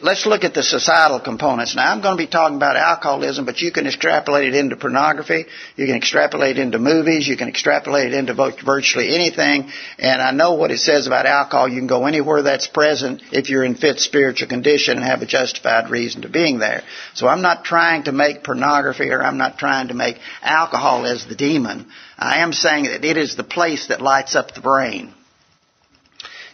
[0.00, 1.74] Let's look at the societal components.
[1.74, 5.46] Now, I'm going to be talking about alcoholism, but you can extrapolate it into pornography.
[5.76, 7.26] You can extrapolate it into movies.
[7.26, 9.70] You can extrapolate it into virtually anything.
[9.98, 11.68] And I know what it says about alcohol.
[11.68, 15.26] You can go anywhere that's present if you're in fit spiritual condition and have a
[15.26, 16.82] justified reason to being there.
[17.14, 21.26] So I'm not trying to make pornography or I'm not trying to make alcohol as
[21.26, 21.86] the demon.
[22.18, 25.14] I am saying that it is the place that lights up the brain.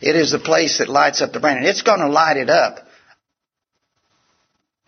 [0.01, 1.57] It is the place that lights up the brain.
[1.59, 2.86] And it's going to light it up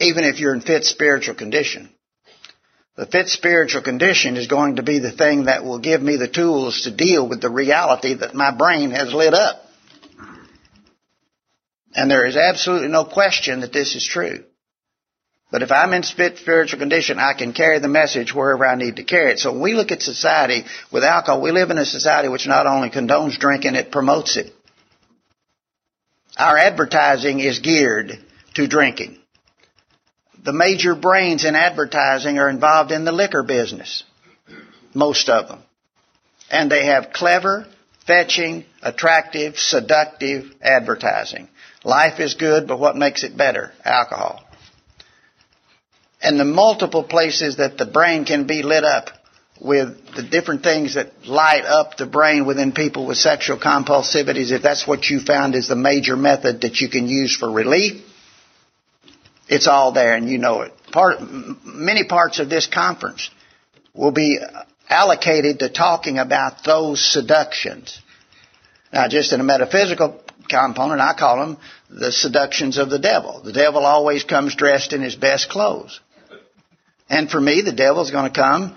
[0.00, 1.90] even if you're in fit spiritual condition.
[2.96, 6.28] The fit spiritual condition is going to be the thing that will give me the
[6.28, 9.64] tools to deal with the reality that my brain has lit up.
[11.94, 14.44] And there is absolutely no question that this is true.
[15.50, 18.96] But if I'm in fit spiritual condition, I can carry the message wherever I need
[18.96, 19.38] to carry it.
[19.38, 22.66] So when we look at society with alcohol, we live in a society which not
[22.66, 24.52] only condones drinking, it promotes it.
[26.36, 28.18] Our advertising is geared
[28.54, 29.18] to drinking
[30.44, 34.04] the major brains in advertising are involved in the liquor business.
[34.94, 35.62] Most of them.
[36.50, 37.66] And they have clever,
[38.06, 41.48] fetching, attractive, seductive advertising.
[41.84, 43.72] Life is good, but what makes it better?
[43.84, 44.42] Alcohol.
[46.20, 49.10] And the multiple places that the brain can be lit up
[49.60, 54.62] with the different things that light up the brain within people with sexual compulsivities, if
[54.62, 58.02] that's what you found is the major method that you can use for relief,
[59.48, 60.72] it's all there and you know it.
[60.92, 61.18] Part,
[61.64, 63.30] many parts of this conference
[63.94, 64.38] will be
[64.88, 68.00] allocated to talking about those seductions.
[68.92, 71.58] Now just in a metaphysical component, I call them
[71.90, 73.40] the seductions of the devil.
[73.42, 76.00] The devil always comes dressed in his best clothes.
[77.10, 78.76] And for me, the devil's going to come,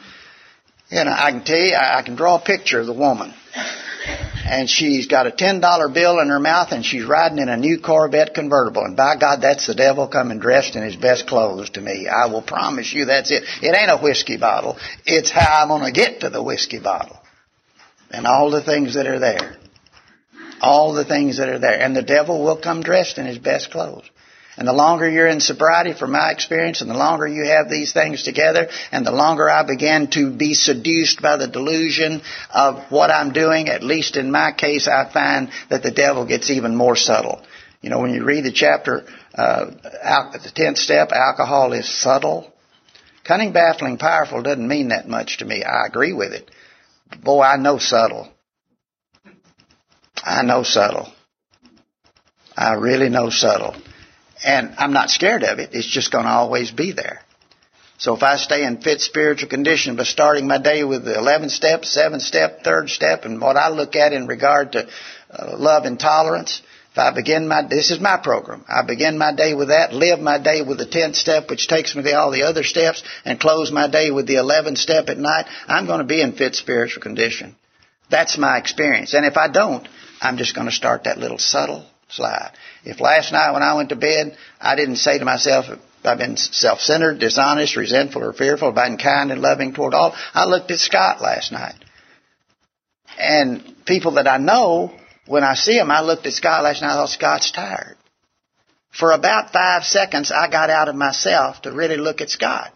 [1.04, 3.34] know, I can tell you, I can draw a picture of the woman
[4.46, 7.58] and she's got a ten dollar bill in her mouth and she's riding in a
[7.58, 8.84] new Corvette convertible.
[8.84, 12.08] And by God, that's the devil coming dressed in his best clothes to me.
[12.08, 13.44] I will promise you that's it.
[13.62, 14.78] It ain't a whiskey bottle.
[15.06, 17.18] It's how I'm gonna get to the whiskey bottle.
[18.10, 19.56] And all the things that are there.
[20.60, 21.80] All the things that are there.
[21.80, 24.10] And the devil will come dressed in his best clothes.
[24.58, 27.94] And the longer you're in sobriety, from my experience, and the longer you have these
[27.94, 32.22] things together, and the longer I begin to be seduced by the delusion
[32.54, 36.50] of what I'm doing, at least in my case, I find that the devil gets
[36.50, 37.42] even more subtle.
[37.82, 39.72] You know, when you read the chapter, uh,
[40.34, 42.52] the tenth step, alcohol is subtle.
[43.24, 45.64] Cunning, baffling, powerful doesn't mean that much to me.
[45.64, 46.52] I agree with it.
[47.24, 48.30] Boy, I know subtle.
[50.24, 51.12] I know subtle.
[52.56, 53.76] I really know subtle.
[54.44, 55.70] And I'm not scared of it.
[55.74, 57.22] It's just going to always be there.
[57.98, 61.50] So if I stay in fit spiritual condition by starting my day with the 11
[61.50, 64.88] step, 7 step, 3rd step, and what I look at in regard to
[65.30, 68.66] uh, love and tolerance, if I begin my, this is my program.
[68.68, 71.96] I begin my day with that, live my day with the 10th step, which takes
[71.96, 75.20] me to all the other steps, and close my day with the 11th step at
[75.20, 77.56] night, I'm going to be in fit spiritual condition.
[78.10, 79.14] That's my experience.
[79.14, 79.88] And if I don't,
[80.20, 82.52] I'm just going to start that little subtle slide.
[82.84, 85.65] If last night when I went to bed, I didn't say to myself,
[86.04, 90.46] I've been self-centered, dishonest, resentful, or fearful, I've been kind and loving toward all, I
[90.46, 91.76] looked at Scott last night.
[93.20, 94.94] And people that I know,
[95.28, 97.98] when I see them, I looked at Scott last night, I thought Scott's tired.
[98.91, 102.74] For about five seconds, I got out of myself to really look at Scott.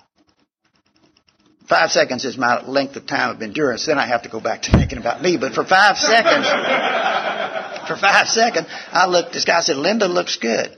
[1.67, 3.85] Five seconds is my length of time of endurance.
[3.85, 5.37] Then I have to go back to thinking about me.
[5.37, 6.47] But for five seconds,
[7.87, 9.57] for five seconds, I looked this guy.
[9.57, 10.77] I said, Linda looks good.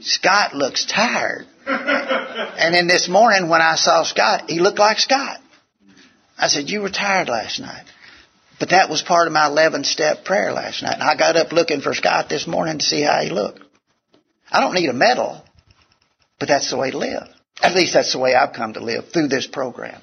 [0.00, 1.46] Scott looks tired.
[1.66, 5.40] and then this morning when I saw Scott, he looked like Scott.
[6.38, 7.84] I said, you were tired last night.
[8.58, 10.94] But that was part of my 11 step prayer last night.
[10.94, 13.60] And I got up looking for Scott this morning to see how he looked.
[14.50, 15.44] I don't need a medal,
[16.38, 17.28] but that's the way to live.
[17.62, 20.00] At least that's the way I've come to live through this program.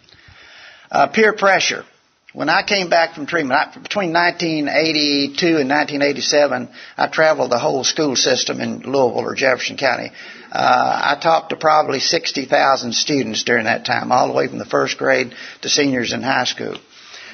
[0.91, 1.86] Uh, peer pressure.
[2.34, 7.86] When I came back from treatment, I, between 1982 and 1987, I traveled the whole
[7.86, 10.12] school system in Louisville or Jefferson County.
[10.51, 14.66] Uh, I talked to probably 60,000 students during that time, all the way from the
[14.66, 16.76] first grade to seniors in high school.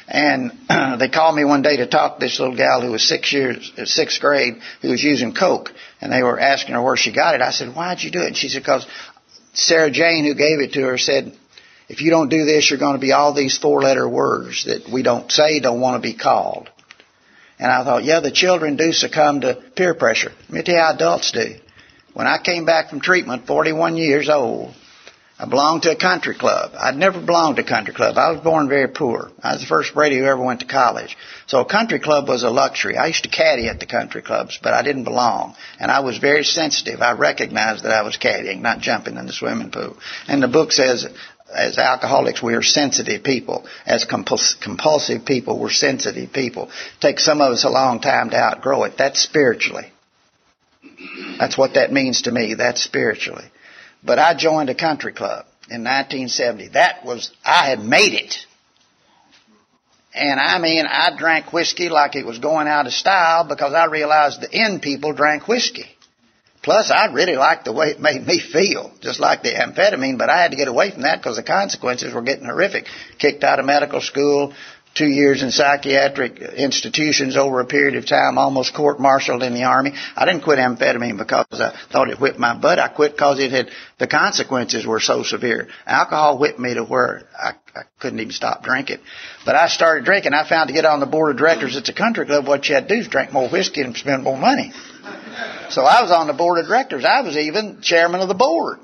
[0.07, 0.51] And
[0.99, 3.72] they called me one day to talk to this little gal who was six years,
[3.86, 7.41] sixth grade, who was using coke, and they were asking her where she got it.
[7.41, 8.86] I said, "Why'd you do it?" And she said, "Because
[9.53, 11.37] Sarah Jane, who gave it to her, said
[11.89, 14.89] if you don't do this, you're going to be all these four letter words that
[14.91, 16.69] we don't say, don't want to be called.
[17.59, 20.31] And I thought, yeah, the children do succumb to peer pressure.
[20.43, 21.55] Let me tell you how adults do.
[22.13, 24.73] When I came back from treatment, 41 years old,
[25.41, 26.73] I belonged to a country club.
[26.79, 28.15] I'd never belonged to a country club.
[28.15, 29.31] I was born very poor.
[29.41, 31.17] I was the first Brady who ever went to college.
[31.47, 32.95] So a country club was a luxury.
[32.95, 35.55] I used to caddy at the country clubs, but I didn't belong.
[35.79, 37.01] And I was very sensitive.
[37.01, 39.97] I recognized that I was caddying, not jumping in the swimming pool.
[40.27, 41.07] And the book says,
[41.51, 43.65] as alcoholics, we are sensitive people.
[43.87, 46.65] As compulsive people, we're sensitive people.
[46.67, 48.93] It takes some of us a long time to outgrow it.
[48.95, 49.91] That's spiritually.
[51.39, 52.53] That's what that means to me.
[52.53, 53.45] That's spiritually.
[54.03, 56.69] But I joined a country club in 1970.
[56.69, 58.45] That was, I had made it.
[60.13, 63.85] And I mean, I drank whiskey like it was going out of style because I
[63.85, 65.87] realized the end people drank whiskey.
[66.63, 70.29] Plus, I really liked the way it made me feel, just like the amphetamine, but
[70.29, 72.85] I had to get away from that because the consequences were getting horrific.
[73.17, 74.53] Kicked out of medical school,
[74.93, 79.93] two years in psychiatric institutions over a period of time, almost court-martialed in the army.
[80.15, 82.77] I didn't quit amphetamine because I thought it whipped my butt.
[82.77, 83.69] I quit because it had,
[83.99, 85.69] the consequences were so severe.
[85.85, 88.99] Alcohol whipped me to where I, I couldn't even stop drinking.
[89.45, 90.33] But I started drinking.
[90.33, 92.75] I found to get on the board of directors at the country club, what you
[92.75, 94.73] had to do is drink more whiskey and spend more money.
[95.69, 97.05] So I was on the board of directors.
[97.05, 98.79] I was even chairman of the board.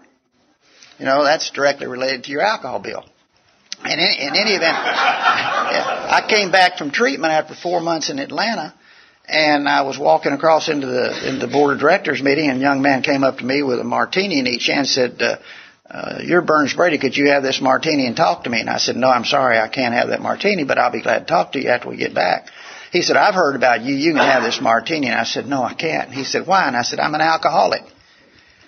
[0.99, 3.03] You know, that's directly related to your alcohol bill.
[3.85, 8.73] In, in any event, I came back from treatment after four months in Atlanta,
[9.27, 12.61] and I was walking across into the into the board of directors meeting, and a
[12.61, 15.37] young man came up to me with a martini in each hand, and said, uh,
[15.89, 16.97] uh, "You're Burns Brady.
[16.97, 19.59] Could you have this martini and talk to me?" And I said, "No, I'm sorry,
[19.59, 21.97] I can't have that martini, but I'll be glad to talk to you after we
[21.97, 22.47] get back."
[22.91, 23.93] He said, "I've heard about you.
[23.93, 26.75] You can have this martini." And I said, "No, I can't." He said, "Why?" And
[26.75, 27.83] I said, "I'm an alcoholic."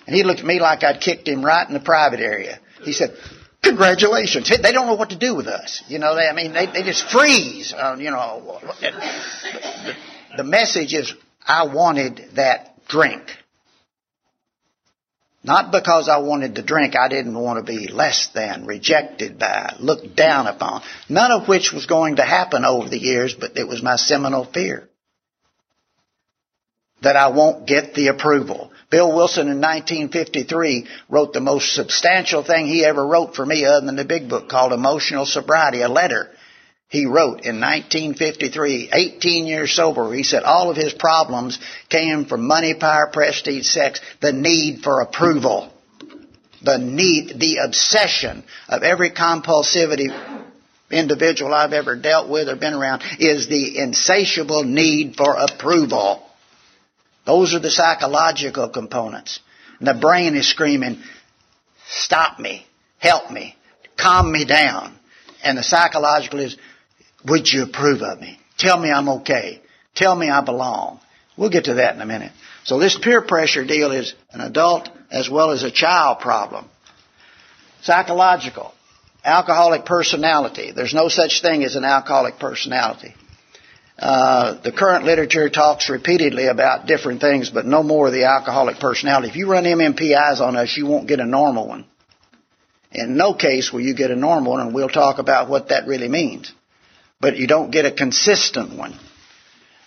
[0.06, 2.58] And he looked at me like I'd kicked him right in the private area.
[2.82, 3.14] He said,
[3.62, 4.48] Congratulations.
[4.48, 5.82] They don't know what to do with us.
[5.88, 7.74] You know, they, I mean, they, they just freeze.
[7.76, 9.94] Uh, you know, the,
[10.38, 11.12] the message is,
[11.46, 13.22] I wanted that drink.
[15.42, 19.74] Not because I wanted the drink, I didn't want to be less than, rejected by,
[19.78, 20.82] looked down upon.
[21.08, 24.44] None of which was going to happen over the years, but it was my seminal
[24.44, 24.88] fear.
[27.02, 28.70] That I won't get the approval.
[28.90, 33.86] Bill Wilson in 1953 wrote the most substantial thing he ever wrote for me other
[33.86, 36.28] than the big book called Emotional Sobriety, a letter
[36.90, 40.12] he wrote in 1953, 18 years sober.
[40.12, 41.56] He said all of his problems
[41.88, 45.72] came from money, power, prestige, sex, the need for approval.
[46.62, 50.08] The need, the obsession of every compulsivity
[50.90, 56.26] individual I've ever dealt with or been around is the insatiable need for approval.
[57.26, 59.40] Those are the psychological components.
[59.78, 61.00] And the brain is screaming,
[61.88, 62.66] stop me,
[62.98, 63.56] help me,
[63.96, 64.96] calm me down.
[65.42, 66.56] And the psychological is,
[67.24, 68.38] would you approve of me?
[68.58, 69.60] Tell me I'm okay.
[69.94, 71.00] Tell me I belong.
[71.36, 72.32] We'll get to that in a minute.
[72.64, 76.66] So this peer pressure deal is an adult as well as a child problem.
[77.82, 78.74] Psychological.
[79.24, 80.72] Alcoholic personality.
[80.72, 83.14] There's no such thing as an alcoholic personality.
[84.00, 88.78] Uh, the current literature talks repeatedly about different things, but no more of the alcoholic
[88.78, 89.28] personality.
[89.28, 91.84] If you run MMPIs on us, you won't get a normal one.
[92.92, 95.86] In no case will you get a normal one, and we'll talk about what that
[95.86, 96.50] really means.
[97.20, 98.98] But you don't get a consistent one.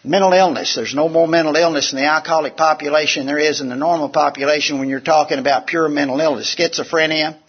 [0.03, 0.75] Mental illness.
[0.75, 4.77] There's no more mental illness in the alcoholic population there is in the normal population
[4.77, 6.53] when you're talking about pure mental illness.
[6.55, 7.39] Schizophrenia,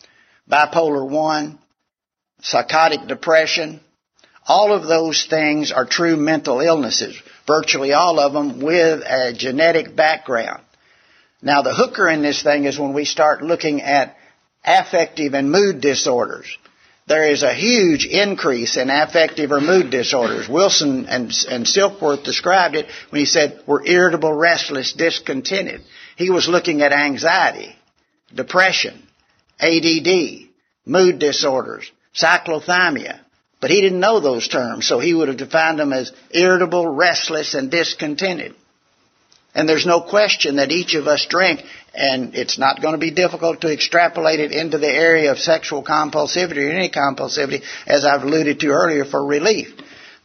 [0.50, 1.58] bipolar 1,
[2.40, 3.80] psychotic depression,
[4.46, 9.96] all of those things are true mental illnesses, virtually all of them with a genetic
[9.96, 10.62] background.
[11.40, 14.16] Now the hooker in this thing is when we start looking at
[14.64, 16.46] affective and mood disorders.
[17.06, 20.48] There is a huge increase in affective or mood disorders.
[20.48, 25.82] Wilson and, and Silkworth described it when he said, we're irritable, restless, discontented.
[26.16, 27.76] He was looking at anxiety,
[28.34, 29.02] depression,
[29.60, 30.48] ADD,
[30.86, 33.20] mood disorders, cyclothymia,
[33.64, 37.54] but he didn't know those terms, so he would have defined them as irritable, restless,
[37.54, 38.54] and discontented.
[39.54, 41.62] And there's no question that each of us drink,
[41.94, 45.82] and it's not going to be difficult to extrapolate it into the area of sexual
[45.82, 49.72] compulsivity or any compulsivity, as I've alluded to earlier, for relief.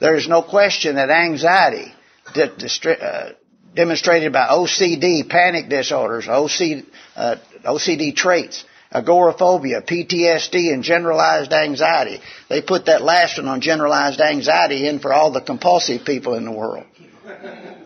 [0.01, 1.93] There's no question that anxiety,
[2.35, 3.29] uh,
[3.73, 6.85] demonstrated by OCD, panic disorders, OCD,
[7.15, 12.19] uh, OCD traits, agoraphobia, PTSD, and generalized anxiety.
[12.49, 16.45] They put that last one on generalized anxiety in for all the compulsive people in
[16.45, 16.85] the world.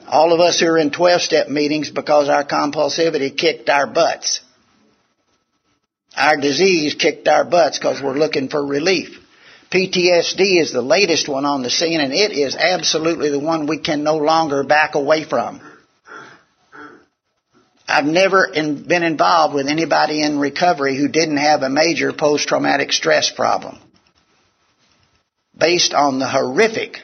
[0.07, 4.41] All of us who are in 12 step meetings because our compulsivity kicked our butts.
[6.15, 9.19] Our disease kicked our butts because we're looking for relief.
[9.71, 13.79] PTSD is the latest one on the scene and it is absolutely the one we
[13.79, 15.59] can no longer back away from.
[17.88, 22.91] I've never in, been involved with anybody in recovery who didn't have a major post-traumatic
[22.91, 23.77] stress problem.
[25.57, 26.97] Based on the horrific,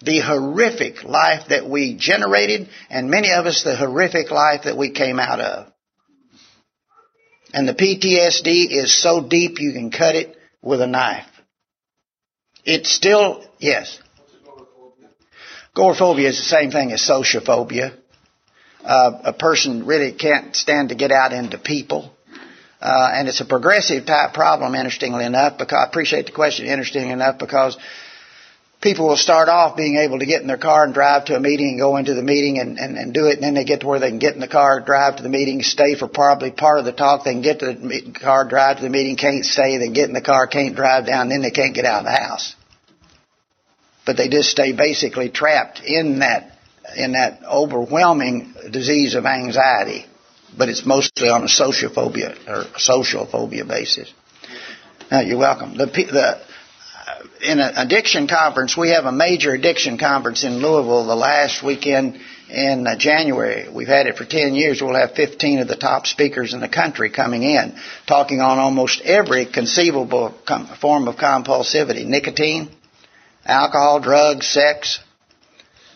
[0.00, 4.90] the horrific life that we generated and many of us the horrific life that we
[4.90, 5.72] came out of.
[7.52, 11.26] And the PTSD is so deep you can cut it with a knife.
[12.64, 13.98] It's still, yes.
[15.74, 17.97] Agoraphobia is the same thing as sociophobia.
[18.88, 22.10] Uh, a person really can't stand to get out into people.
[22.80, 27.10] Uh, and it's a progressive type problem, interestingly enough, because I appreciate the question, interestingly
[27.10, 27.76] enough, because
[28.80, 31.40] people will start off being able to get in their car and drive to a
[31.40, 33.80] meeting and go into the meeting and, and, and do it, and then they get
[33.80, 36.52] to where they can get in the car, drive to the meeting, stay for probably
[36.52, 39.44] part of the talk, they can get to the car, drive to the meeting, can't
[39.44, 42.04] stay, they get in the car, can't drive down, then they can't get out of
[42.04, 42.54] the house.
[44.06, 46.52] But they just stay basically trapped in that,
[46.96, 50.06] in that overwhelming disease of anxiety.
[50.56, 54.12] But it's mostly on a sociophobia or social phobia basis.
[55.10, 55.76] Now, you're welcome.
[55.76, 56.40] The, the,
[57.42, 62.20] in an addiction conference, we have a major addiction conference in Louisville the last weekend
[62.50, 63.68] in uh, January.
[63.72, 64.80] We've had it for 10 years.
[64.80, 69.00] We'll have 15 of the top speakers in the country coming in, talking on almost
[69.02, 70.34] every conceivable
[70.80, 72.06] form of compulsivity.
[72.06, 72.70] Nicotine,
[73.44, 75.00] alcohol, drugs, sex.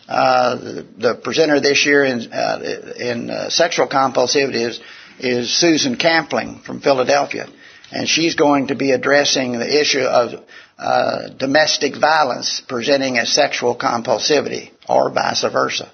[0.07, 4.79] Uh, the, the, presenter this year in, uh, in uh, sexual compulsivity is,
[5.19, 7.47] is Susan Campling from Philadelphia.
[7.91, 10.43] And she's going to be addressing the issue of
[10.77, 15.89] uh, domestic violence presenting as sexual compulsivity or vice versa.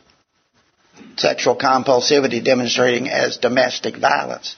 [1.18, 4.55] Sexual compulsivity demonstrating as domestic violence.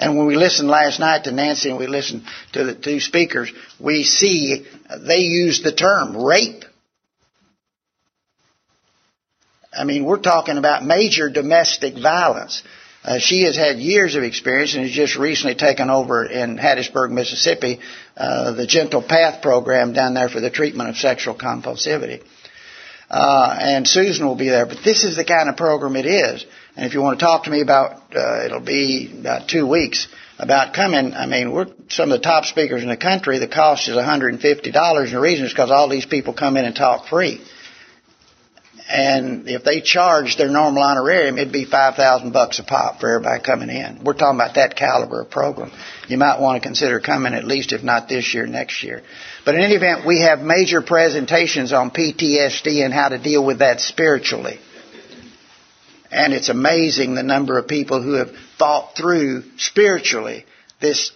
[0.00, 3.52] And when we listened last night to Nancy and we listened to the two speakers,
[3.78, 4.66] we see
[4.98, 6.64] they use the term rape.
[9.72, 12.62] I mean, we're talking about major domestic violence.
[13.02, 17.10] Uh, she has had years of experience and has just recently taken over in Hattiesburg,
[17.10, 17.80] Mississippi,
[18.16, 22.22] uh, the Gentle Path program down there for the treatment of sexual compulsivity.
[23.08, 24.66] Uh, and Susan will be there.
[24.66, 26.44] But this is the kind of program it is.
[26.76, 30.08] And if you want to talk to me about, uh, it'll be about two weeks
[30.38, 31.14] about coming.
[31.14, 33.38] I mean, we're some of the top speakers in the country.
[33.38, 36.74] The cost is $150, and the reason is because all these people come in and
[36.74, 37.40] talk free.
[38.92, 43.08] And if they charge their normal honorarium, it'd be five thousand bucks a pop for
[43.08, 44.02] everybody coming in.
[44.02, 45.70] We're talking about that caliber of program.
[46.08, 49.02] You might want to consider coming at least, if not this year, next year.
[49.44, 53.60] But in any event, we have major presentations on PTSD and how to deal with
[53.60, 54.58] that spiritually.
[56.10, 60.44] And it's amazing the number of people who have thought through spiritually
[60.80, 61.12] this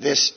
[0.00, 0.32] this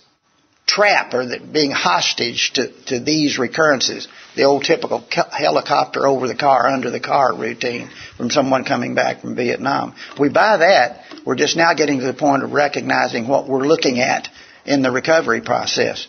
[0.65, 6.35] trap or that being hostage to, to these recurrences the old typical helicopter over the
[6.35, 9.95] car, under the car routine from someone coming back from Vietnam.
[10.19, 11.03] We buy that.
[11.25, 14.29] We're just now getting to the point of recognizing what we're looking at
[14.65, 16.07] in the recovery process.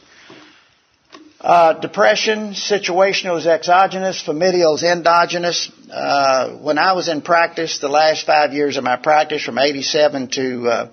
[1.40, 5.70] Uh, depression, situational is exogenous, familial is endogenous.
[5.92, 10.28] Uh, when I was in practice, the last five years of my practice, from 87
[10.28, 10.88] to uh,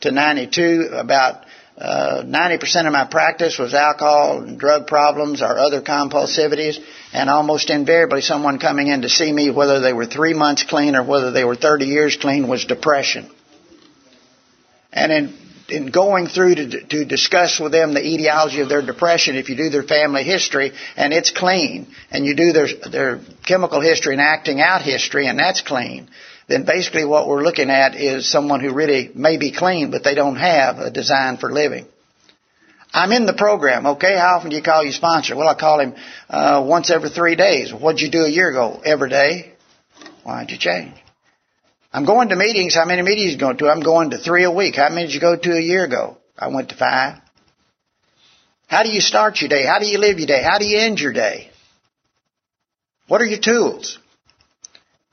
[0.00, 1.44] to 92, about
[1.80, 6.78] uh, 90% of my practice was alcohol and drug problems or other compulsivities,
[7.14, 10.94] and almost invariably someone coming in to see me, whether they were three months clean
[10.94, 13.30] or whether they were 30 years clean, was depression.
[14.92, 15.38] And in,
[15.70, 19.56] in going through to, to discuss with them the etiology of their depression, if you
[19.56, 24.20] do their family history and it's clean, and you do their, their chemical history and
[24.20, 26.10] acting out history and that's clean,
[26.50, 30.16] then basically what we're looking at is someone who really may be clean, but they
[30.16, 31.86] don't have a design for living.
[32.92, 34.16] I'm in the program, okay?
[34.18, 35.36] How often do you call your sponsor?
[35.36, 35.94] Well, I call him
[36.28, 37.72] uh, once every three days.
[37.72, 38.82] What'd you do a year ago?
[38.84, 39.52] Every day.
[40.24, 40.94] Why'd you change?
[41.92, 42.74] I'm going to meetings.
[42.74, 43.68] How many meetings are you going to?
[43.68, 44.74] I'm going to three a week.
[44.74, 46.16] How many did you go to a year ago?
[46.36, 47.18] I went to five.
[48.66, 49.64] How do you start your day?
[49.64, 50.42] How do you live your day?
[50.42, 51.50] How do you end your day?
[53.06, 53.99] What are your tools?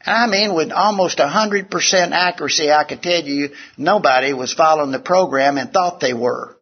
[0.07, 5.57] I mean, with almost 100% accuracy, I could tell you nobody was following the program
[5.57, 6.57] and thought they were.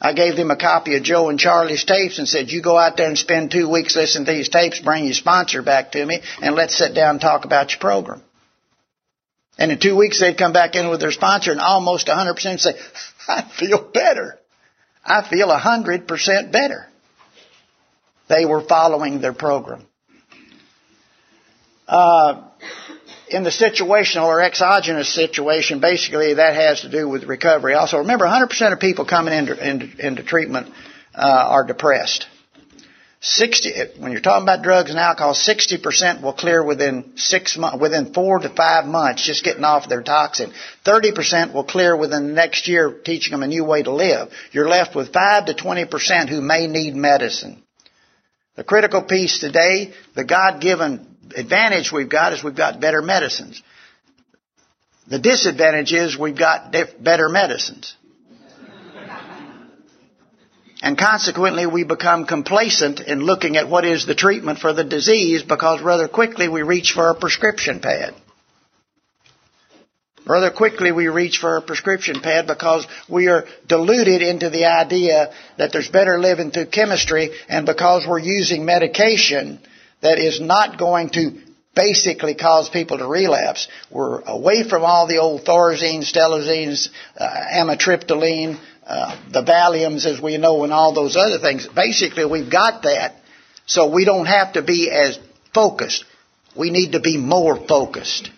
[0.00, 2.96] I gave them a copy of Joe and Charlie's tapes and said, you go out
[2.96, 6.22] there and spend two weeks listening to these tapes, bring your sponsor back to me,
[6.40, 8.22] and let's sit down and talk about your program.
[9.58, 12.72] And in two weeks they'd come back in with their sponsor and almost 100% say,
[13.28, 14.38] I feel better.
[15.04, 16.88] I feel 100% better.
[18.28, 19.86] They were following their program.
[21.90, 22.44] Uh,
[23.30, 27.74] in the situational or exogenous situation, basically that has to do with recovery.
[27.74, 30.68] Also, remember, 100% of people coming into, into, into treatment
[31.16, 32.28] uh, are depressed.
[33.22, 38.14] 60, when you're talking about drugs and alcohol, 60% will clear within six months, within
[38.14, 40.52] four to five months, just getting off their toxin.
[40.86, 44.30] 30% will clear within the next year, teaching them a new way to live.
[44.52, 47.62] You're left with 5 to 20% who may need medicine.
[48.54, 53.62] The critical piece today, the God-given advantage we've got is we've got better medicines.
[55.08, 57.96] The disadvantage is we've got better medicines.
[60.82, 65.42] And consequently, we become complacent in looking at what is the treatment for the disease
[65.42, 68.14] because rather quickly we reach for a prescription pad.
[70.26, 75.32] Rather quickly we reach for a prescription pad because we are deluded into the idea
[75.58, 79.58] that there's better living through chemistry and because we're using medication
[80.02, 81.40] that is not going to
[81.74, 83.68] basically cause people to relapse.
[83.90, 90.36] We're away from all the old thorazine, stelazines, uh, amitriptyline, uh, the Valiums, as we
[90.36, 91.66] know, and all those other things.
[91.68, 93.14] Basically, we've got that,
[93.66, 95.18] so we don't have to be as
[95.54, 96.04] focused.
[96.56, 98.30] We need to be more focused.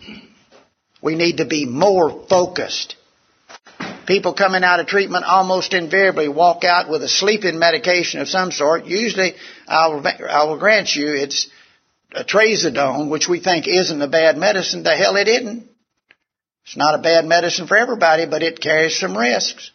[1.01, 2.95] We need to be more focused.
[4.05, 8.51] People coming out of treatment almost invariably walk out with a sleeping medication of some
[8.51, 8.85] sort.
[8.85, 9.33] Usually,
[9.67, 11.49] I will, I will grant you, it's
[12.13, 14.83] a trazodone, which we think isn't a bad medicine.
[14.83, 15.67] The hell it isn't.
[16.65, 19.71] It's not a bad medicine for everybody, but it carries some risks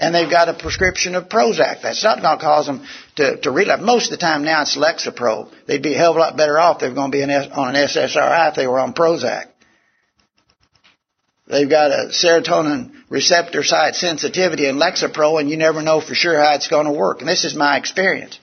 [0.00, 1.82] and they've got a prescription of Prozac.
[1.82, 2.86] That's not going to cause them
[3.16, 3.82] to, to relapse.
[3.84, 5.52] Most of the time now it's Lexapro.
[5.66, 7.22] They'd be a hell of a lot better off if they were going to be
[7.22, 9.48] on an SSRI if they were on Prozac.
[11.46, 16.38] They've got a serotonin receptor site sensitivity in Lexapro and you never know for sure
[16.38, 17.20] how it's going to work.
[17.20, 18.38] And this is my experience.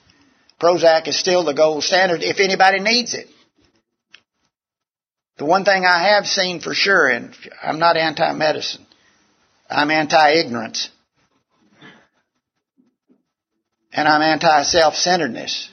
[0.60, 3.28] Prozac is still the gold standard if anybody needs it.
[5.38, 8.86] The one thing I have seen for sure, and I'm not anti-medicine,
[9.70, 10.90] I'm anti-ignorance.
[13.98, 15.70] and I'm anti-self-centeredness.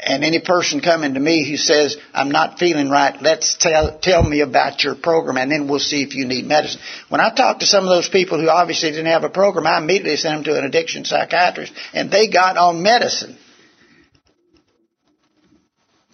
[0.00, 4.22] And any person coming to me who says, I'm not feeling right, let's tell, tell
[4.22, 6.80] me about your program and then we'll see if you need medicine.
[7.08, 9.78] When I talked to some of those people who obviously didn't have a program, I
[9.78, 13.36] immediately sent them to an addiction psychiatrist and they got on medicine.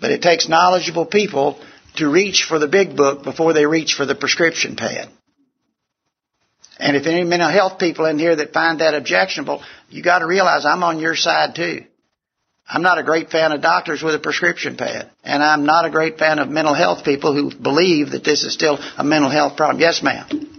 [0.00, 1.60] But it takes knowledgeable people
[1.96, 5.08] to reach for the big book before they reach for the prescription pad.
[6.78, 10.26] And if any mental health people in here that find that objectionable, you got to
[10.26, 11.84] realize I'm on your side too.
[12.66, 15.10] I'm not a great fan of doctors with a prescription pad.
[15.22, 18.54] And I'm not a great fan of mental health people who believe that this is
[18.54, 19.80] still a mental health problem.
[19.80, 20.54] Yes, ma'am.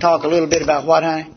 [0.00, 1.36] Talk a little bit about what, honey?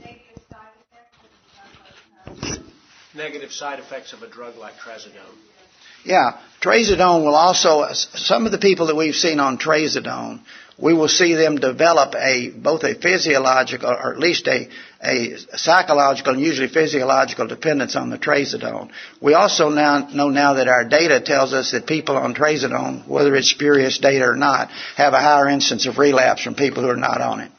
[3.14, 5.36] Negative side effects of a drug like trazodone.
[6.06, 10.42] Yeah, trazodone will also, some of the people that we've seen on trazodone,
[10.78, 14.68] we will see them develop a, both a physiological, or at least a,
[15.04, 18.90] a psychological and usually physiological dependence on the trazodone.
[19.22, 23.36] We also now know now that our data tells us that people on trazodone, whether
[23.36, 26.96] it's spurious data or not, have a higher instance of relapse from people who are
[26.96, 27.52] not on it.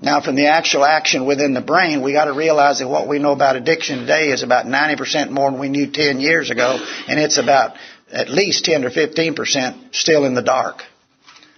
[0.00, 3.18] Now, from the actual action within the brain, we got to realize that what we
[3.18, 6.78] know about addiction today is about 90% more than we knew 10 years ago,
[7.08, 7.76] and it's about
[8.10, 10.82] at least 10 or 15% still in the dark.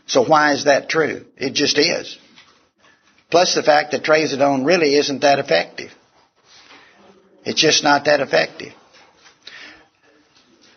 [0.06, 1.24] So why is that true?
[1.36, 2.17] It just is.
[3.30, 5.90] Plus the fact that trazodone really isn't that effective.
[7.44, 8.72] It's just not that effective.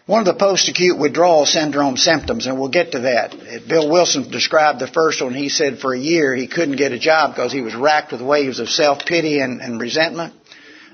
[0.06, 3.34] One of the post-acute withdrawal syndrome symptoms, and we'll get to that.
[3.70, 5.34] Bill Wilson described the first one.
[5.34, 8.22] He said for a year he couldn't get a job because he was racked with
[8.22, 10.34] waves of self-pity and, and resentment.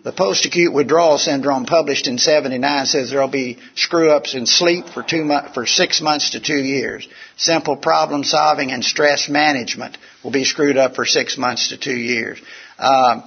[0.04, 5.30] The post-acute withdrawal syndrome published in 79 says there'll be screw-ups in sleep for two
[5.54, 7.08] for six months to two years.
[7.36, 11.98] Simple problem solving and stress management will be screwed up for six months to two
[11.98, 12.39] years.
[12.78, 13.22] Uh,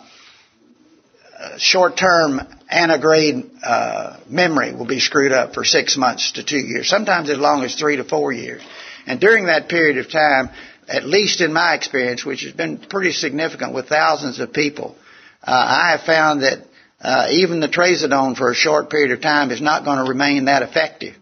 [1.59, 2.41] short-term
[2.71, 7.39] antegrade uh, memory will be screwed up for six months to two years, sometimes as
[7.39, 8.63] long as three to four years.
[9.07, 10.51] And during that period of time,
[10.89, 14.97] at least in my experience, which has been pretty significant with thousands of people,
[15.43, 16.59] I have found that
[17.01, 20.45] uh, even the trazodone for a short period of time is not going to remain
[20.47, 21.15] that effective.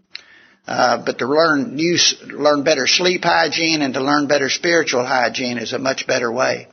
[0.66, 1.78] Uh, but to learn
[2.26, 6.68] learn better sleep hygiene and to learn better spiritual hygiene is a much better way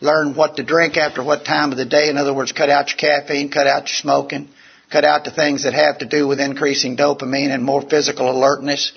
[0.00, 2.08] learn what to drink after what time of the day.
[2.08, 4.48] In other words, cut out your caffeine, cut out your smoking,
[4.90, 8.92] cut out the things that have to do with increasing dopamine and more physical alertness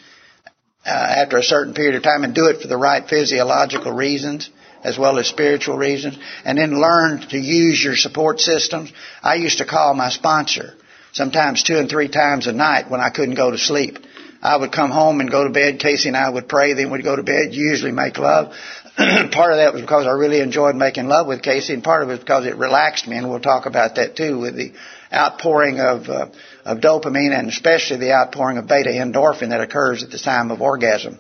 [0.85, 4.49] uh, after a certain period of time and do it for the right physiological reasons
[4.83, 8.91] as well as spiritual reasons and then learn to use your support systems.
[9.21, 10.73] I used to call my sponsor
[11.13, 13.97] sometimes two and three times a night when I couldn't go to sleep.
[14.41, 15.79] I would come home and go to bed.
[15.79, 18.53] Casey and I would pray, then we'd go to bed, usually make love.
[18.97, 22.09] part of that was because I really enjoyed making love with Casey, and part of
[22.09, 24.73] it was because it relaxed me, and we'll talk about that too with the
[25.13, 26.27] outpouring of uh,
[26.65, 30.61] of dopamine and especially the outpouring of beta endorphin that occurs at the time of
[30.61, 31.19] orgasm.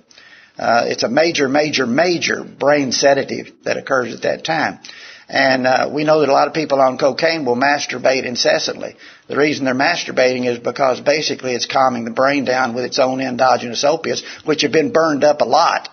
[0.57, 4.79] Uh, it's a major, major, major brain sedative that occurs at that time.
[5.27, 8.97] And uh, we know that a lot of people on cocaine will masturbate incessantly.
[9.27, 13.21] The reason they're masturbating is because basically it's calming the brain down with its own
[13.21, 15.87] endogenous opiates, which have been burned up a lot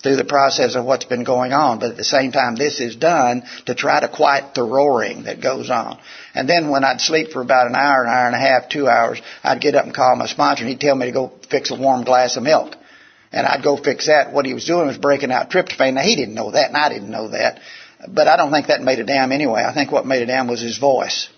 [0.00, 1.80] through the process of what's been going on.
[1.80, 5.40] But at the same time, this is done to try to quiet the roaring that
[5.40, 5.98] goes on.
[6.34, 8.88] And then when I'd sleep for about an hour, an hour and a half, two
[8.88, 11.72] hours, I'd get up and call my sponsor and he'd tell me to go fix
[11.72, 12.76] a warm glass of milk.
[13.32, 14.32] And I'd go fix that.
[14.32, 15.94] What he was doing was breaking out tryptophan.
[15.94, 17.60] Now he didn't know that and I didn't know that.
[18.08, 19.64] But I don't think that made a damn anyway.
[19.64, 21.28] I think what made a damn was his voice.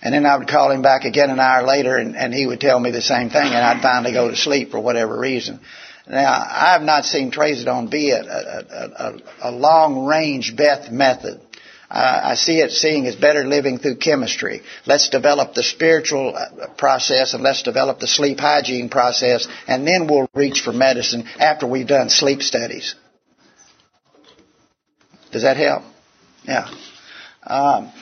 [0.00, 2.60] And then I would call him back again an hour later and, and he would
[2.60, 5.60] tell me the same thing and I'd finally go to sleep for whatever reason.
[6.08, 11.40] Now, I have not seen trazodone be a, a, a, a long range Beth method.
[11.90, 14.62] Uh, I see it seeing as better living through chemistry.
[14.84, 20.06] Let's develop the spiritual uh, process and let's develop the sleep hygiene process and then
[20.06, 22.94] we'll reach for medicine after we've done sleep studies.
[25.32, 25.82] Does that help?
[26.44, 26.70] Yeah.
[27.46, 27.92] Um,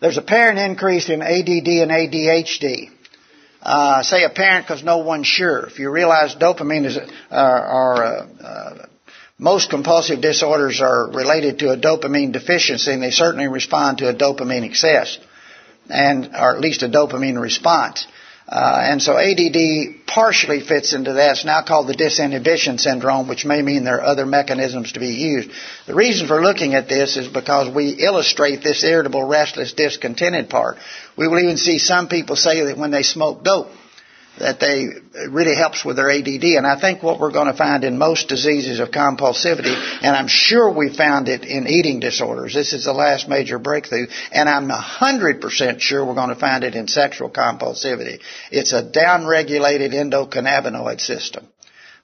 [0.00, 2.90] there's apparent increase in ADD and ADHD.
[3.62, 5.66] Uh, say apparent because no one's sure.
[5.66, 8.86] If you realize dopamine is, uh, uh, uh,
[9.38, 14.14] most compulsive disorders are related to a dopamine deficiency and they certainly respond to a
[14.14, 15.18] dopamine excess
[15.88, 18.06] and, or at least a dopamine response.
[18.46, 21.32] Uh, and so ADD partially fits into that.
[21.32, 25.08] It's now called the disinhibition syndrome, which may mean there are other mechanisms to be
[25.08, 25.50] used.
[25.86, 30.76] The reason for looking at this is because we illustrate this irritable, restless, discontented part.
[31.16, 33.70] We will even see some people say that when they smoke dope,
[34.38, 34.88] that they
[35.28, 36.44] really helps with their ADD.
[36.44, 40.28] And I think what we're going to find in most diseases of compulsivity, and I'm
[40.28, 42.54] sure we found it in eating disorders.
[42.54, 46.64] This is the last major breakthrough, and I'm hundred percent sure we're going to find
[46.64, 48.20] it in sexual compulsivity.
[48.50, 51.46] It's a downregulated endocannabinoid system.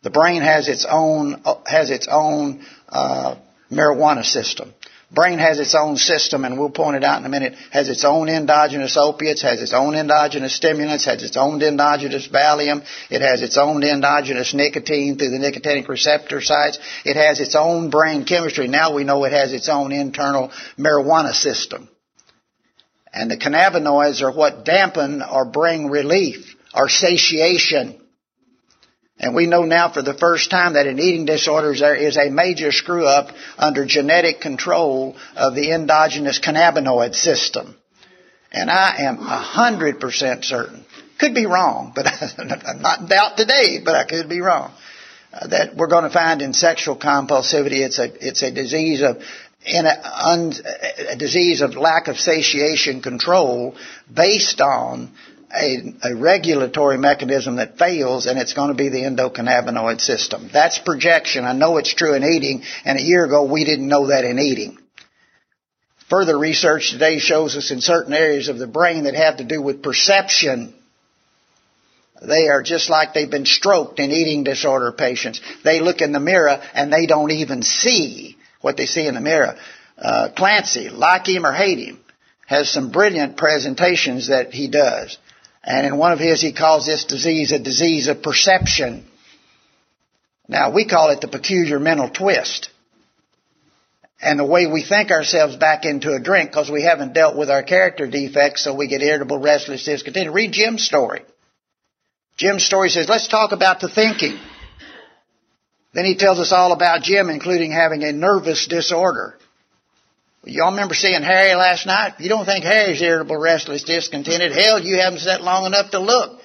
[0.02, 3.36] The brain has its own has its own uh,
[3.70, 4.72] marijuana system.
[5.12, 8.04] Brain has its own system, and we'll point it out in a minute, has its
[8.04, 13.42] own endogenous opiates, has its own endogenous stimulants, has its own endogenous Valium, it has
[13.42, 18.68] its own endogenous nicotine through the nicotinic receptor sites, it has its own brain chemistry.
[18.68, 21.88] Now we know it has its own internal marijuana system.
[23.12, 28.00] And the cannabinoids are what dampen or bring relief or satiation
[29.20, 32.30] and we know now for the first time that in eating disorders there is a
[32.30, 37.76] major screw up under genetic control of the endogenous cannabinoid system.
[38.50, 40.86] And I am a hundred percent certain,
[41.18, 42.06] could be wrong, but
[42.38, 44.72] I'm not in doubt today, but I could be wrong,
[45.34, 49.22] uh, that we're going to find in sexual compulsivity it's a, it's a disease of
[49.66, 50.54] in a, un,
[51.10, 53.76] a disease of lack of satiation control
[54.12, 55.12] based on
[55.52, 60.48] a, a, regulatory mechanism that fails, and it's going to be the endocannabinoid system.
[60.52, 61.44] That's projection.
[61.44, 64.38] I know it's true in eating, and a year ago we didn't know that in
[64.38, 64.78] eating.
[66.08, 69.62] Further research today shows us in certain areas of the brain that have to do
[69.62, 70.74] with perception.
[72.20, 75.40] They are just like they've been stroked in eating disorder patients.
[75.64, 79.20] They look in the mirror and they don't even see what they see in the
[79.20, 79.56] mirror.
[79.96, 82.00] Uh, Clancy, like him or hate him,
[82.46, 85.16] has some brilliant presentations that he does.
[85.62, 89.04] And in one of his, he calls this disease a disease of perception.
[90.48, 92.70] Now, we call it the peculiar mental twist.
[94.22, 97.50] And the way we think ourselves back into a drink because we haven't dealt with
[97.50, 100.34] our character defects, so we get irritable, restless, discontented.
[100.34, 101.22] Read Jim's story.
[102.36, 104.38] Jim's story says, let's talk about the thinking.
[105.92, 109.36] Then he tells us all about Jim, including having a nervous disorder.
[110.44, 112.14] Y'all remember seeing Harry last night?
[112.18, 114.52] You don't think Harry's irritable, restless, discontented.
[114.52, 116.40] Hell, you haven't sat long enough to look.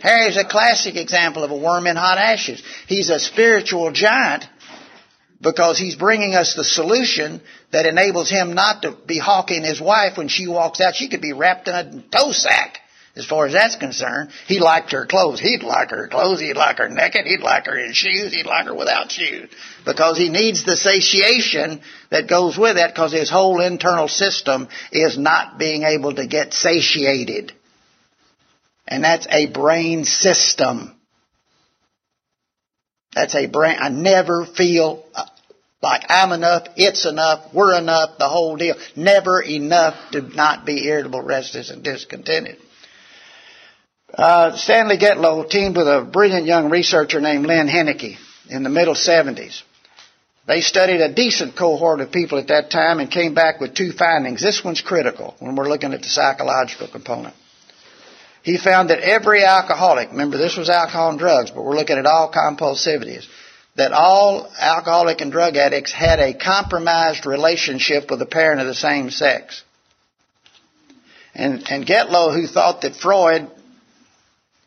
[0.00, 2.62] Harry's a classic example of a worm in hot ashes.
[2.88, 4.44] He's a spiritual giant
[5.40, 7.40] because he's bringing us the solution
[7.70, 10.96] that enables him not to be hawking his wife when she walks out.
[10.96, 12.80] She could be wrapped in a tow sack
[13.16, 14.30] as far as that's concerned.
[14.46, 15.40] He liked her clothes.
[15.40, 16.40] He'd like her clothes.
[16.40, 17.26] He'd like her naked.
[17.26, 18.34] He'd like her in shoes.
[18.34, 19.50] He'd like her without shoes.
[19.86, 25.16] Because he needs the satiation that goes with that because his whole internal system is
[25.16, 27.52] not being able to get satiated.
[28.86, 30.94] And that's a brain system.
[33.14, 33.76] That's a brain.
[33.80, 35.24] I never feel uh,
[35.80, 38.76] like I'm enough, it's enough, we're enough, the whole deal.
[38.94, 42.58] Never enough to not be irritable, restless, and discontented.
[44.12, 48.16] Uh, Stanley Gitlow teamed with a brilliant young researcher named Lynn Hennecke
[48.48, 49.62] in the middle 70s.
[50.46, 53.90] They studied a decent cohort of people at that time and came back with two
[53.90, 54.40] findings.
[54.40, 57.34] This one's critical when we're looking at the psychological component.
[58.44, 62.06] He found that every alcoholic, remember this was alcohol and drugs, but we're looking at
[62.06, 63.26] all compulsivities,
[63.74, 68.74] that all alcoholic and drug addicts had a compromised relationship with a parent of the
[68.74, 69.64] same sex.
[71.34, 73.50] And, and Gitlow, who thought that Freud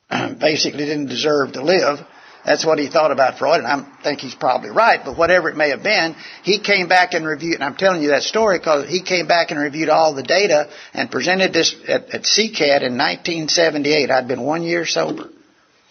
[0.40, 2.00] basically didn't deserve to live,
[2.46, 5.58] that's what he thought about Freud, and I think he's probably right, but whatever it
[5.58, 8.90] may have been, he came back and reviewed, and I'm telling you that story because
[8.90, 12.98] he came back and reviewed all the data and presented this at, at CCAT in
[12.98, 14.10] 1978.
[14.10, 15.30] I'd been one year sober.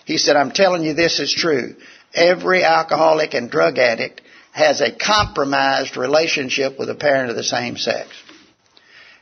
[0.05, 1.77] He said, I'm telling you this is true.
[2.15, 7.77] Every alcoholic and drug addict has a compromised relationship with a parent of the same
[7.77, 8.09] sex.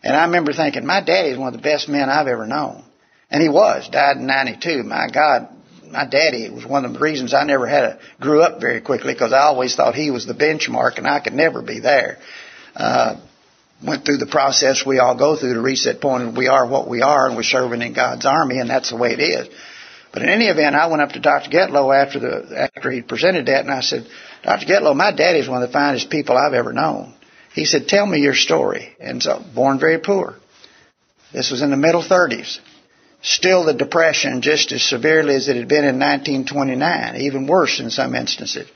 [0.03, 2.84] And I remember thinking, my daddy's one of the best men I've ever known.
[3.31, 4.85] And he was, died in 92.
[4.85, 5.49] My God,
[5.91, 9.12] my daddy was one of the reasons I never had a grew up very quickly
[9.14, 12.18] because I always thought he was the benchmark and I could never be there.
[12.74, 13.16] Uh,
[13.85, 16.66] went through the process we all go through to reach that point and we are
[16.66, 19.49] what we are and we're serving in God's army and that's the way it is.
[20.12, 21.51] But in any event, I went up to Dr.
[21.51, 24.07] Gitlow after the after he presented that and I said,
[24.43, 24.64] Dr.
[24.64, 27.14] Gitlow, my daddy's one of the finest people I've ever known.
[27.53, 28.97] He said, Tell me your story.
[28.99, 30.37] And so born very poor.
[31.35, 32.61] This was in the middle thirties
[33.23, 37.91] still the depression just as severely as it had been in 1929, even worse in
[37.91, 38.69] some instances.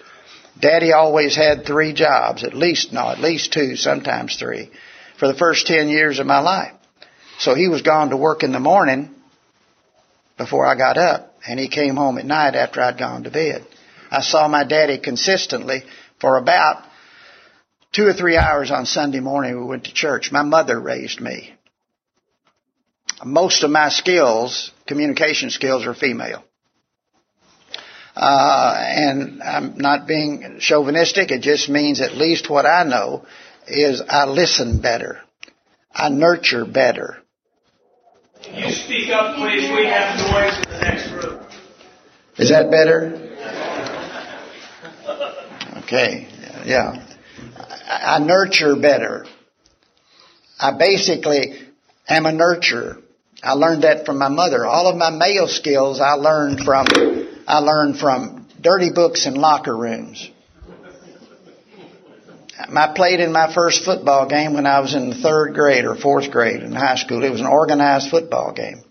[0.61, 4.71] Daddy always had three jobs, at least, no, at least two, sometimes three,
[5.19, 6.73] for the first 10 years of my life.
[7.39, 9.11] So he was gone to work in the morning
[10.37, 13.67] before I got up, and he came home at night after I'd gone to bed.
[14.11, 15.85] I saw my daddy consistently
[16.21, 16.85] for about
[17.93, 19.59] two or three hours on Sunday morning.
[19.59, 20.33] We went to church.
[20.33, 21.55] My mother raised me
[23.25, 26.45] most of my skills, communication skills, are female.
[28.17, 31.31] Uh, and I'm not being chauvinistic.
[31.31, 33.25] It just means at least what I know
[33.67, 35.21] is I listen better.
[35.93, 37.19] I nurture better.
[38.53, 39.71] You speak up, please.
[39.71, 41.47] We have noise in the next room.
[42.37, 43.29] Is that better?
[45.85, 46.27] Okay.
[46.65, 47.07] Yeah.
[47.87, 49.27] I, I nurture better.
[50.59, 51.59] I basically
[52.09, 53.03] am a nurturer.
[53.43, 54.67] I learned that from my mother.
[54.67, 56.87] All of my male skills I learned from
[57.47, 60.31] I learned from dirty books in locker rooms.
[62.59, 65.97] I played in my first football game when I was in the third grade or
[65.97, 67.25] fourth grade in high school.
[67.25, 68.83] It was an organized football game.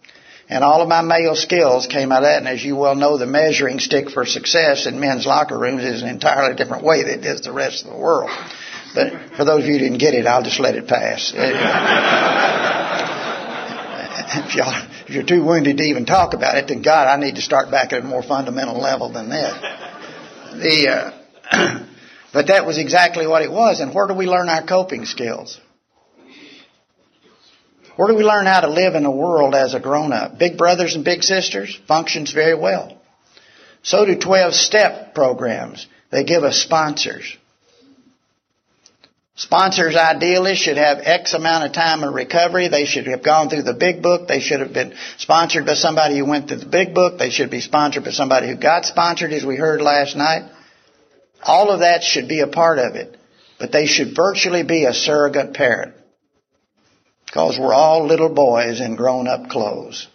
[0.50, 2.39] And all of my male skills came out of that.
[2.39, 6.02] And as you well know, the measuring stick for success in men's locker rooms is
[6.02, 8.32] an entirely different way than it is the rest of the world.
[8.95, 11.32] But for those of you who didn't get it, I'll just let it pass.
[14.32, 17.36] if, y'all, if you're too wounded to even talk about it, then God, I need
[17.36, 19.80] to start back at a more fundamental level than that.
[20.53, 20.88] The,
[21.51, 21.86] uh,
[22.34, 23.80] but that was exactly what it was.
[23.80, 25.59] And where do we learn our coping skills?
[27.95, 30.38] Where do we learn how to live in a world as a grown up?
[30.39, 32.97] Big brothers and big sisters functions very well.
[33.84, 35.86] So do 12 step programs.
[36.11, 37.38] They give us sponsors.
[39.39, 42.67] Sponsors ideally should have X amount of time of recovery.
[42.67, 44.27] They should have gone through the big book.
[44.27, 47.17] They should have been sponsored by somebody who went through the big book.
[47.17, 50.51] They should be sponsored by somebody who got sponsored, as we heard last night.
[51.41, 53.15] All of that should be a part of it.
[53.57, 55.95] But they should virtually be a surrogate parent.
[57.25, 60.09] Because we're all little boys in grown up clothes.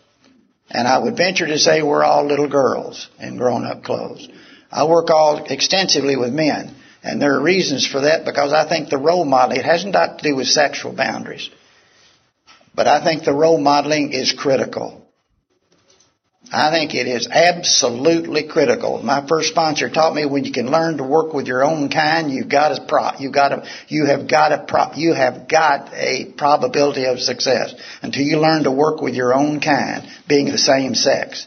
[0.68, 4.28] And I would venture to say we're all little girls in grown up clothes.
[4.70, 6.76] I work all extensively with men.
[7.04, 10.18] And there are reasons for that because I think the role modeling, it hasn't got
[10.18, 11.50] to do with sexual boundaries.
[12.74, 15.02] But I think the role modeling is critical.
[16.50, 19.02] I think it is absolutely critical.
[19.02, 22.30] My first sponsor taught me when you can learn to work with your own kind,
[22.30, 25.92] you've got a pro, you've got a, you have got a pro, you have got
[25.92, 30.58] a probability of success until you learn to work with your own kind, being the
[30.58, 31.46] same sex.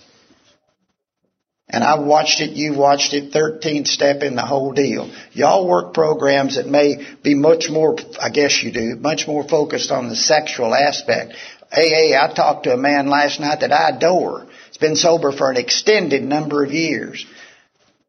[1.69, 5.11] And I've watched it, you've watched it, 13th step in the whole deal.
[5.33, 9.91] Y'all work programs that may be much more, I guess you do, much more focused
[9.91, 11.33] on the sexual aspect.
[11.71, 14.47] AA, I talked to a man last night that I adore.
[14.67, 17.25] He's been sober for an extended number of years.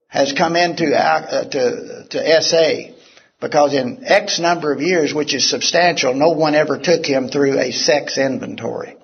[0.06, 2.94] Has come into, uh, to, to SA
[3.40, 7.58] because in X number of years, which is substantial, no one ever took him through
[7.58, 8.96] a sex inventory.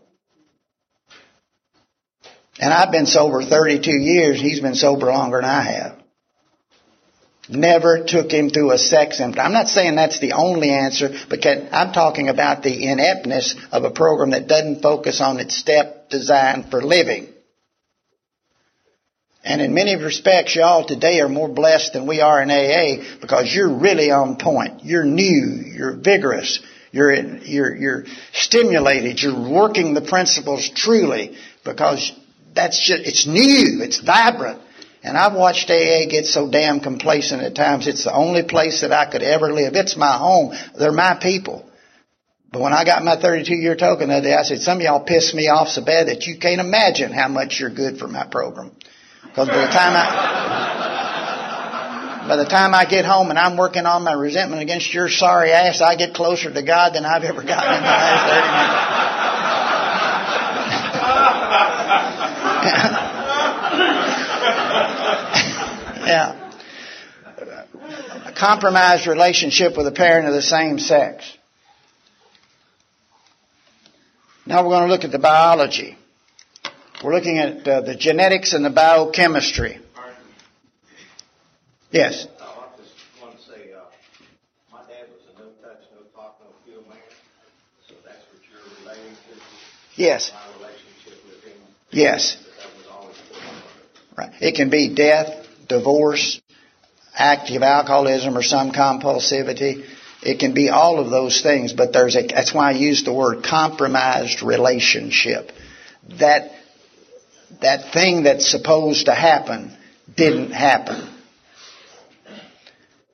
[2.64, 4.40] And I've been sober 32 years.
[4.40, 5.98] He's been sober longer than I have.
[7.46, 9.44] Never took him through a sex symptom.
[9.44, 13.90] I'm not saying that's the only answer, but I'm talking about the ineptness of a
[13.90, 17.28] program that doesn't focus on its step designed for living.
[19.44, 23.54] And in many respects, y'all today are more blessed than we are in AA because
[23.54, 24.84] you're really on point.
[24.84, 25.62] You're new.
[25.66, 26.60] You're vigorous.
[26.92, 29.22] You're, you're, you're stimulated.
[29.22, 32.10] You're working the principles truly because
[32.54, 33.82] that's just, it's new.
[33.82, 34.60] It's vibrant.
[35.02, 37.86] And I've watched AA get so damn complacent at times.
[37.86, 39.74] It's the only place that I could ever live.
[39.74, 40.54] It's my home.
[40.78, 41.68] They're my people.
[42.50, 44.82] But when I got my 32 year token the other day, I said, some of
[44.82, 48.08] y'all pissed me off so bad that you can't imagine how much you're good for
[48.08, 48.70] my program.
[49.24, 50.04] Because by the time I,
[52.28, 55.50] by the time I get home and I'm working on my resentment against your sorry
[55.50, 58.94] ass, I get closer to God than I've ever gotten in the last 30 minutes.
[66.06, 66.52] Yeah.
[68.26, 71.24] A compromised relationship with a parent of the same sex.
[74.46, 75.96] Now we're going to look at the biology.
[77.02, 79.80] We're looking at uh, the genetics and the biochemistry.
[81.90, 82.26] Yes.
[82.40, 82.90] I just
[83.22, 83.84] want to say, uh,
[84.72, 86.98] my dad was a no touch, no talk, no man.
[87.88, 89.42] So that's what you're relating to.
[89.94, 90.32] Yes.
[90.34, 91.58] My relationship with him.
[91.90, 92.36] Yes.
[92.58, 93.16] That was always
[94.16, 94.32] Right.
[94.40, 96.40] It can be death, divorce,
[97.14, 99.84] active alcoholism, or some compulsivity.
[100.22, 103.12] It can be all of those things, but there's a, that's why I use the
[103.12, 105.52] word compromised relationship.
[106.18, 106.50] That
[107.60, 109.76] that thing that's supposed to happen
[110.16, 111.10] didn't happen.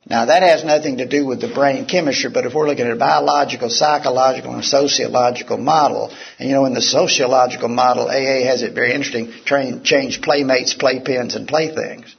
[0.06, 2.92] Now that has nothing to do with the brain chemistry, but if we're looking at
[2.92, 8.62] a biological, psychological, and sociological model, and you know in the sociological model, AA has
[8.62, 12.16] it very interesting, train, change playmates, playpens, and playthings.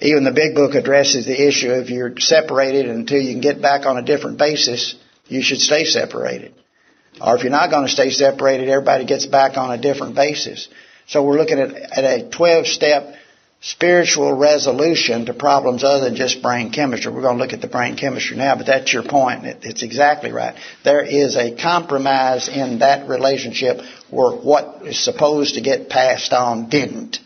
[0.00, 3.84] Even the big book addresses the issue if you're separated until you can get back
[3.84, 4.94] on a different basis,
[5.28, 6.54] you should stay separated.
[7.20, 10.68] Or if you're not going to stay separated, everybody gets back on a different basis.
[11.06, 13.14] So we're looking at, at a 12 step
[13.60, 17.12] spiritual resolution to problems other than just brain chemistry.
[17.12, 19.44] We're going to look at the brain chemistry now, but that's your point.
[19.44, 20.54] It, it's exactly right.
[20.82, 26.70] There is a compromise in that relationship where what is supposed to get passed on
[26.70, 27.18] didn't.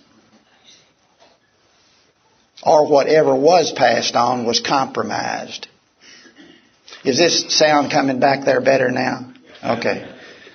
[2.64, 5.68] Or whatever was passed on was compromised.
[7.04, 9.32] Is this sound coming back there better now?
[9.62, 10.10] Okay.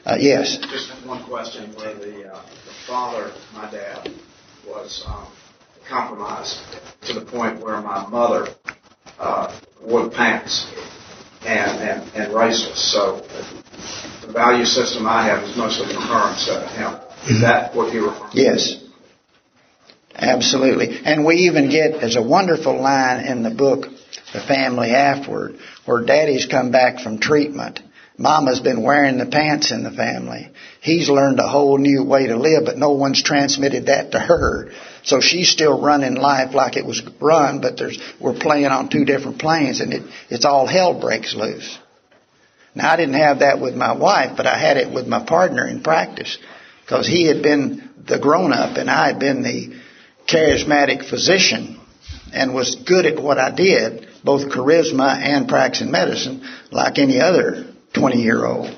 [0.06, 0.58] Uh, yes.
[0.58, 4.12] Just one question where the, uh, the father, my dad,
[4.68, 5.28] was um,
[5.88, 6.60] compromised
[7.04, 8.48] to the point where my mother
[9.20, 10.72] uh, wore pants
[11.46, 12.78] and, and, and raceless.
[12.78, 13.22] So
[14.26, 15.94] the value system I have is mostly
[16.32, 17.00] instead of him.
[17.28, 18.42] Is that what referring to?
[18.42, 18.84] Yes.
[20.20, 21.00] Absolutely.
[21.06, 23.86] And we even get, there's a wonderful line in the book,
[24.34, 27.80] The Family Afterward, where daddy's come back from treatment.
[28.18, 30.50] Mama's been wearing the pants in the family.
[30.82, 34.72] He's learned a whole new way to live, but no one's transmitted that to her.
[35.04, 39.06] So she's still running life like it was run, but there's, we're playing on two
[39.06, 41.80] different planes and it, it's all hell breaks loose.
[42.76, 45.66] Now I didn't have that with my wife, but I had it with my partner
[45.66, 46.38] in practice
[46.84, 49.80] because he had been the grown up and I had been the
[50.30, 51.80] charismatic physician
[52.32, 57.74] and was good at what I did, both charisma and practicing medicine, like any other
[57.94, 58.76] 20 year old.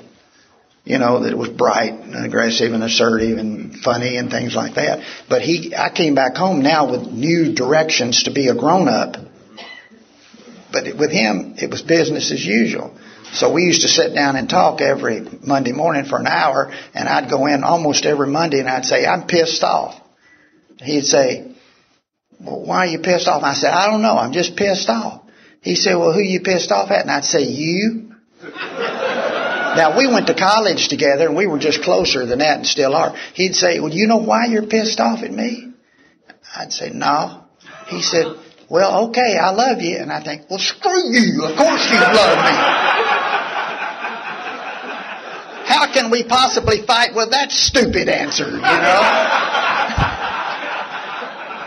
[0.84, 5.06] You know, that was bright and aggressive and assertive and funny and things like that.
[5.28, 9.16] But he, I came back home now with new directions to be a grown up.
[10.72, 12.96] But with him, it was business as usual.
[13.32, 17.08] So we used to sit down and talk every Monday morning for an hour, and
[17.08, 20.01] I'd go in almost every Monday and I'd say, I'm pissed off.
[20.82, 21.52] He'd say,
[22.40, 23.42] well, why are you pissed off?
[23.42, 24.16] I said, I don't know.
[24.16, 25.22] I'm just pissed off.
[25.60, 27.02] He said, well, who you pissed off at?
[27.02, 28.14] And I'd say, you.
[28.42, 32.94] Now we went to college together and we were just closer than that and still
[32.94, 33.14] are.
[33.34, 35.72] He'd say, well, you know why you're pissed off at me?
[36.54, 37.44] I'd say, no.
[37.86, 38.26] He said,
[38.68, 39.96] well, okay, I love you.
[39.96, 41.44] And I think, well, screw you.
[41.44, 42.52] Of course you love me.
[45.64, 49.81] How can we possibly fight with that stupid answer, you know?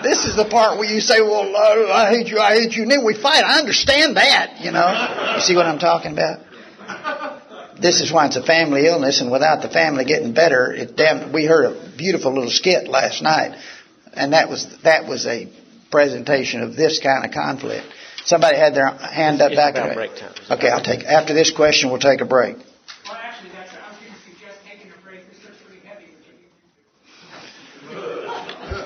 [0.06, 2.84] This is the part where you say, well, uh, I hate you, I hate you.
[2.84, 3.44] And then we fight.
[3.44, 4.88] I understand that, you know.
[5.36, 6.40] You see what I'm talking about?
[7.82, 11.34] This is why it's a family illness, and without the family getting better, it damn.
[11.34, 13.60] We heard a beautiful little skit last night,
[14.14, 15.50] and that was that was a
[15.92, 17.86] presentation of this kind of conflict.
[18.24, 19.96] Somebody had their hand up It's back about there.
[19.96, 20.34] break time.
[20.52, 21.04] Okay, I'll take.
[21.04, 22.56] After this question, we'll take a break.
[22.58, 22.66] Well,
[23.22, 25.28] actually, that's, I was going to suggest taking a break.
[25.30, 26.16] This looks pretty heavy.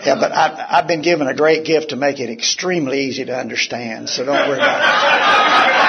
[0.05, 3.37] Yeah, but I, I've been given a great gift to make it extremely easy to
[3.37, 5.79] understand, so don't worry about it.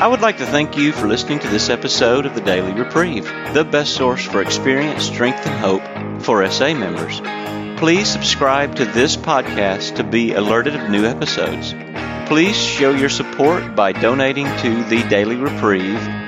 [0.00, 3.24] I would like to thank you for listening to this episode of the Daily Reprieve,
[3.52, 7.20] the best source for experience, strength, and hope for SA members.
[7.78, 11.74] Please subscribe to this podcast to be alerted of new episodes.
[12.28, 16.27] Please show your support by donating to the Daily Reprieve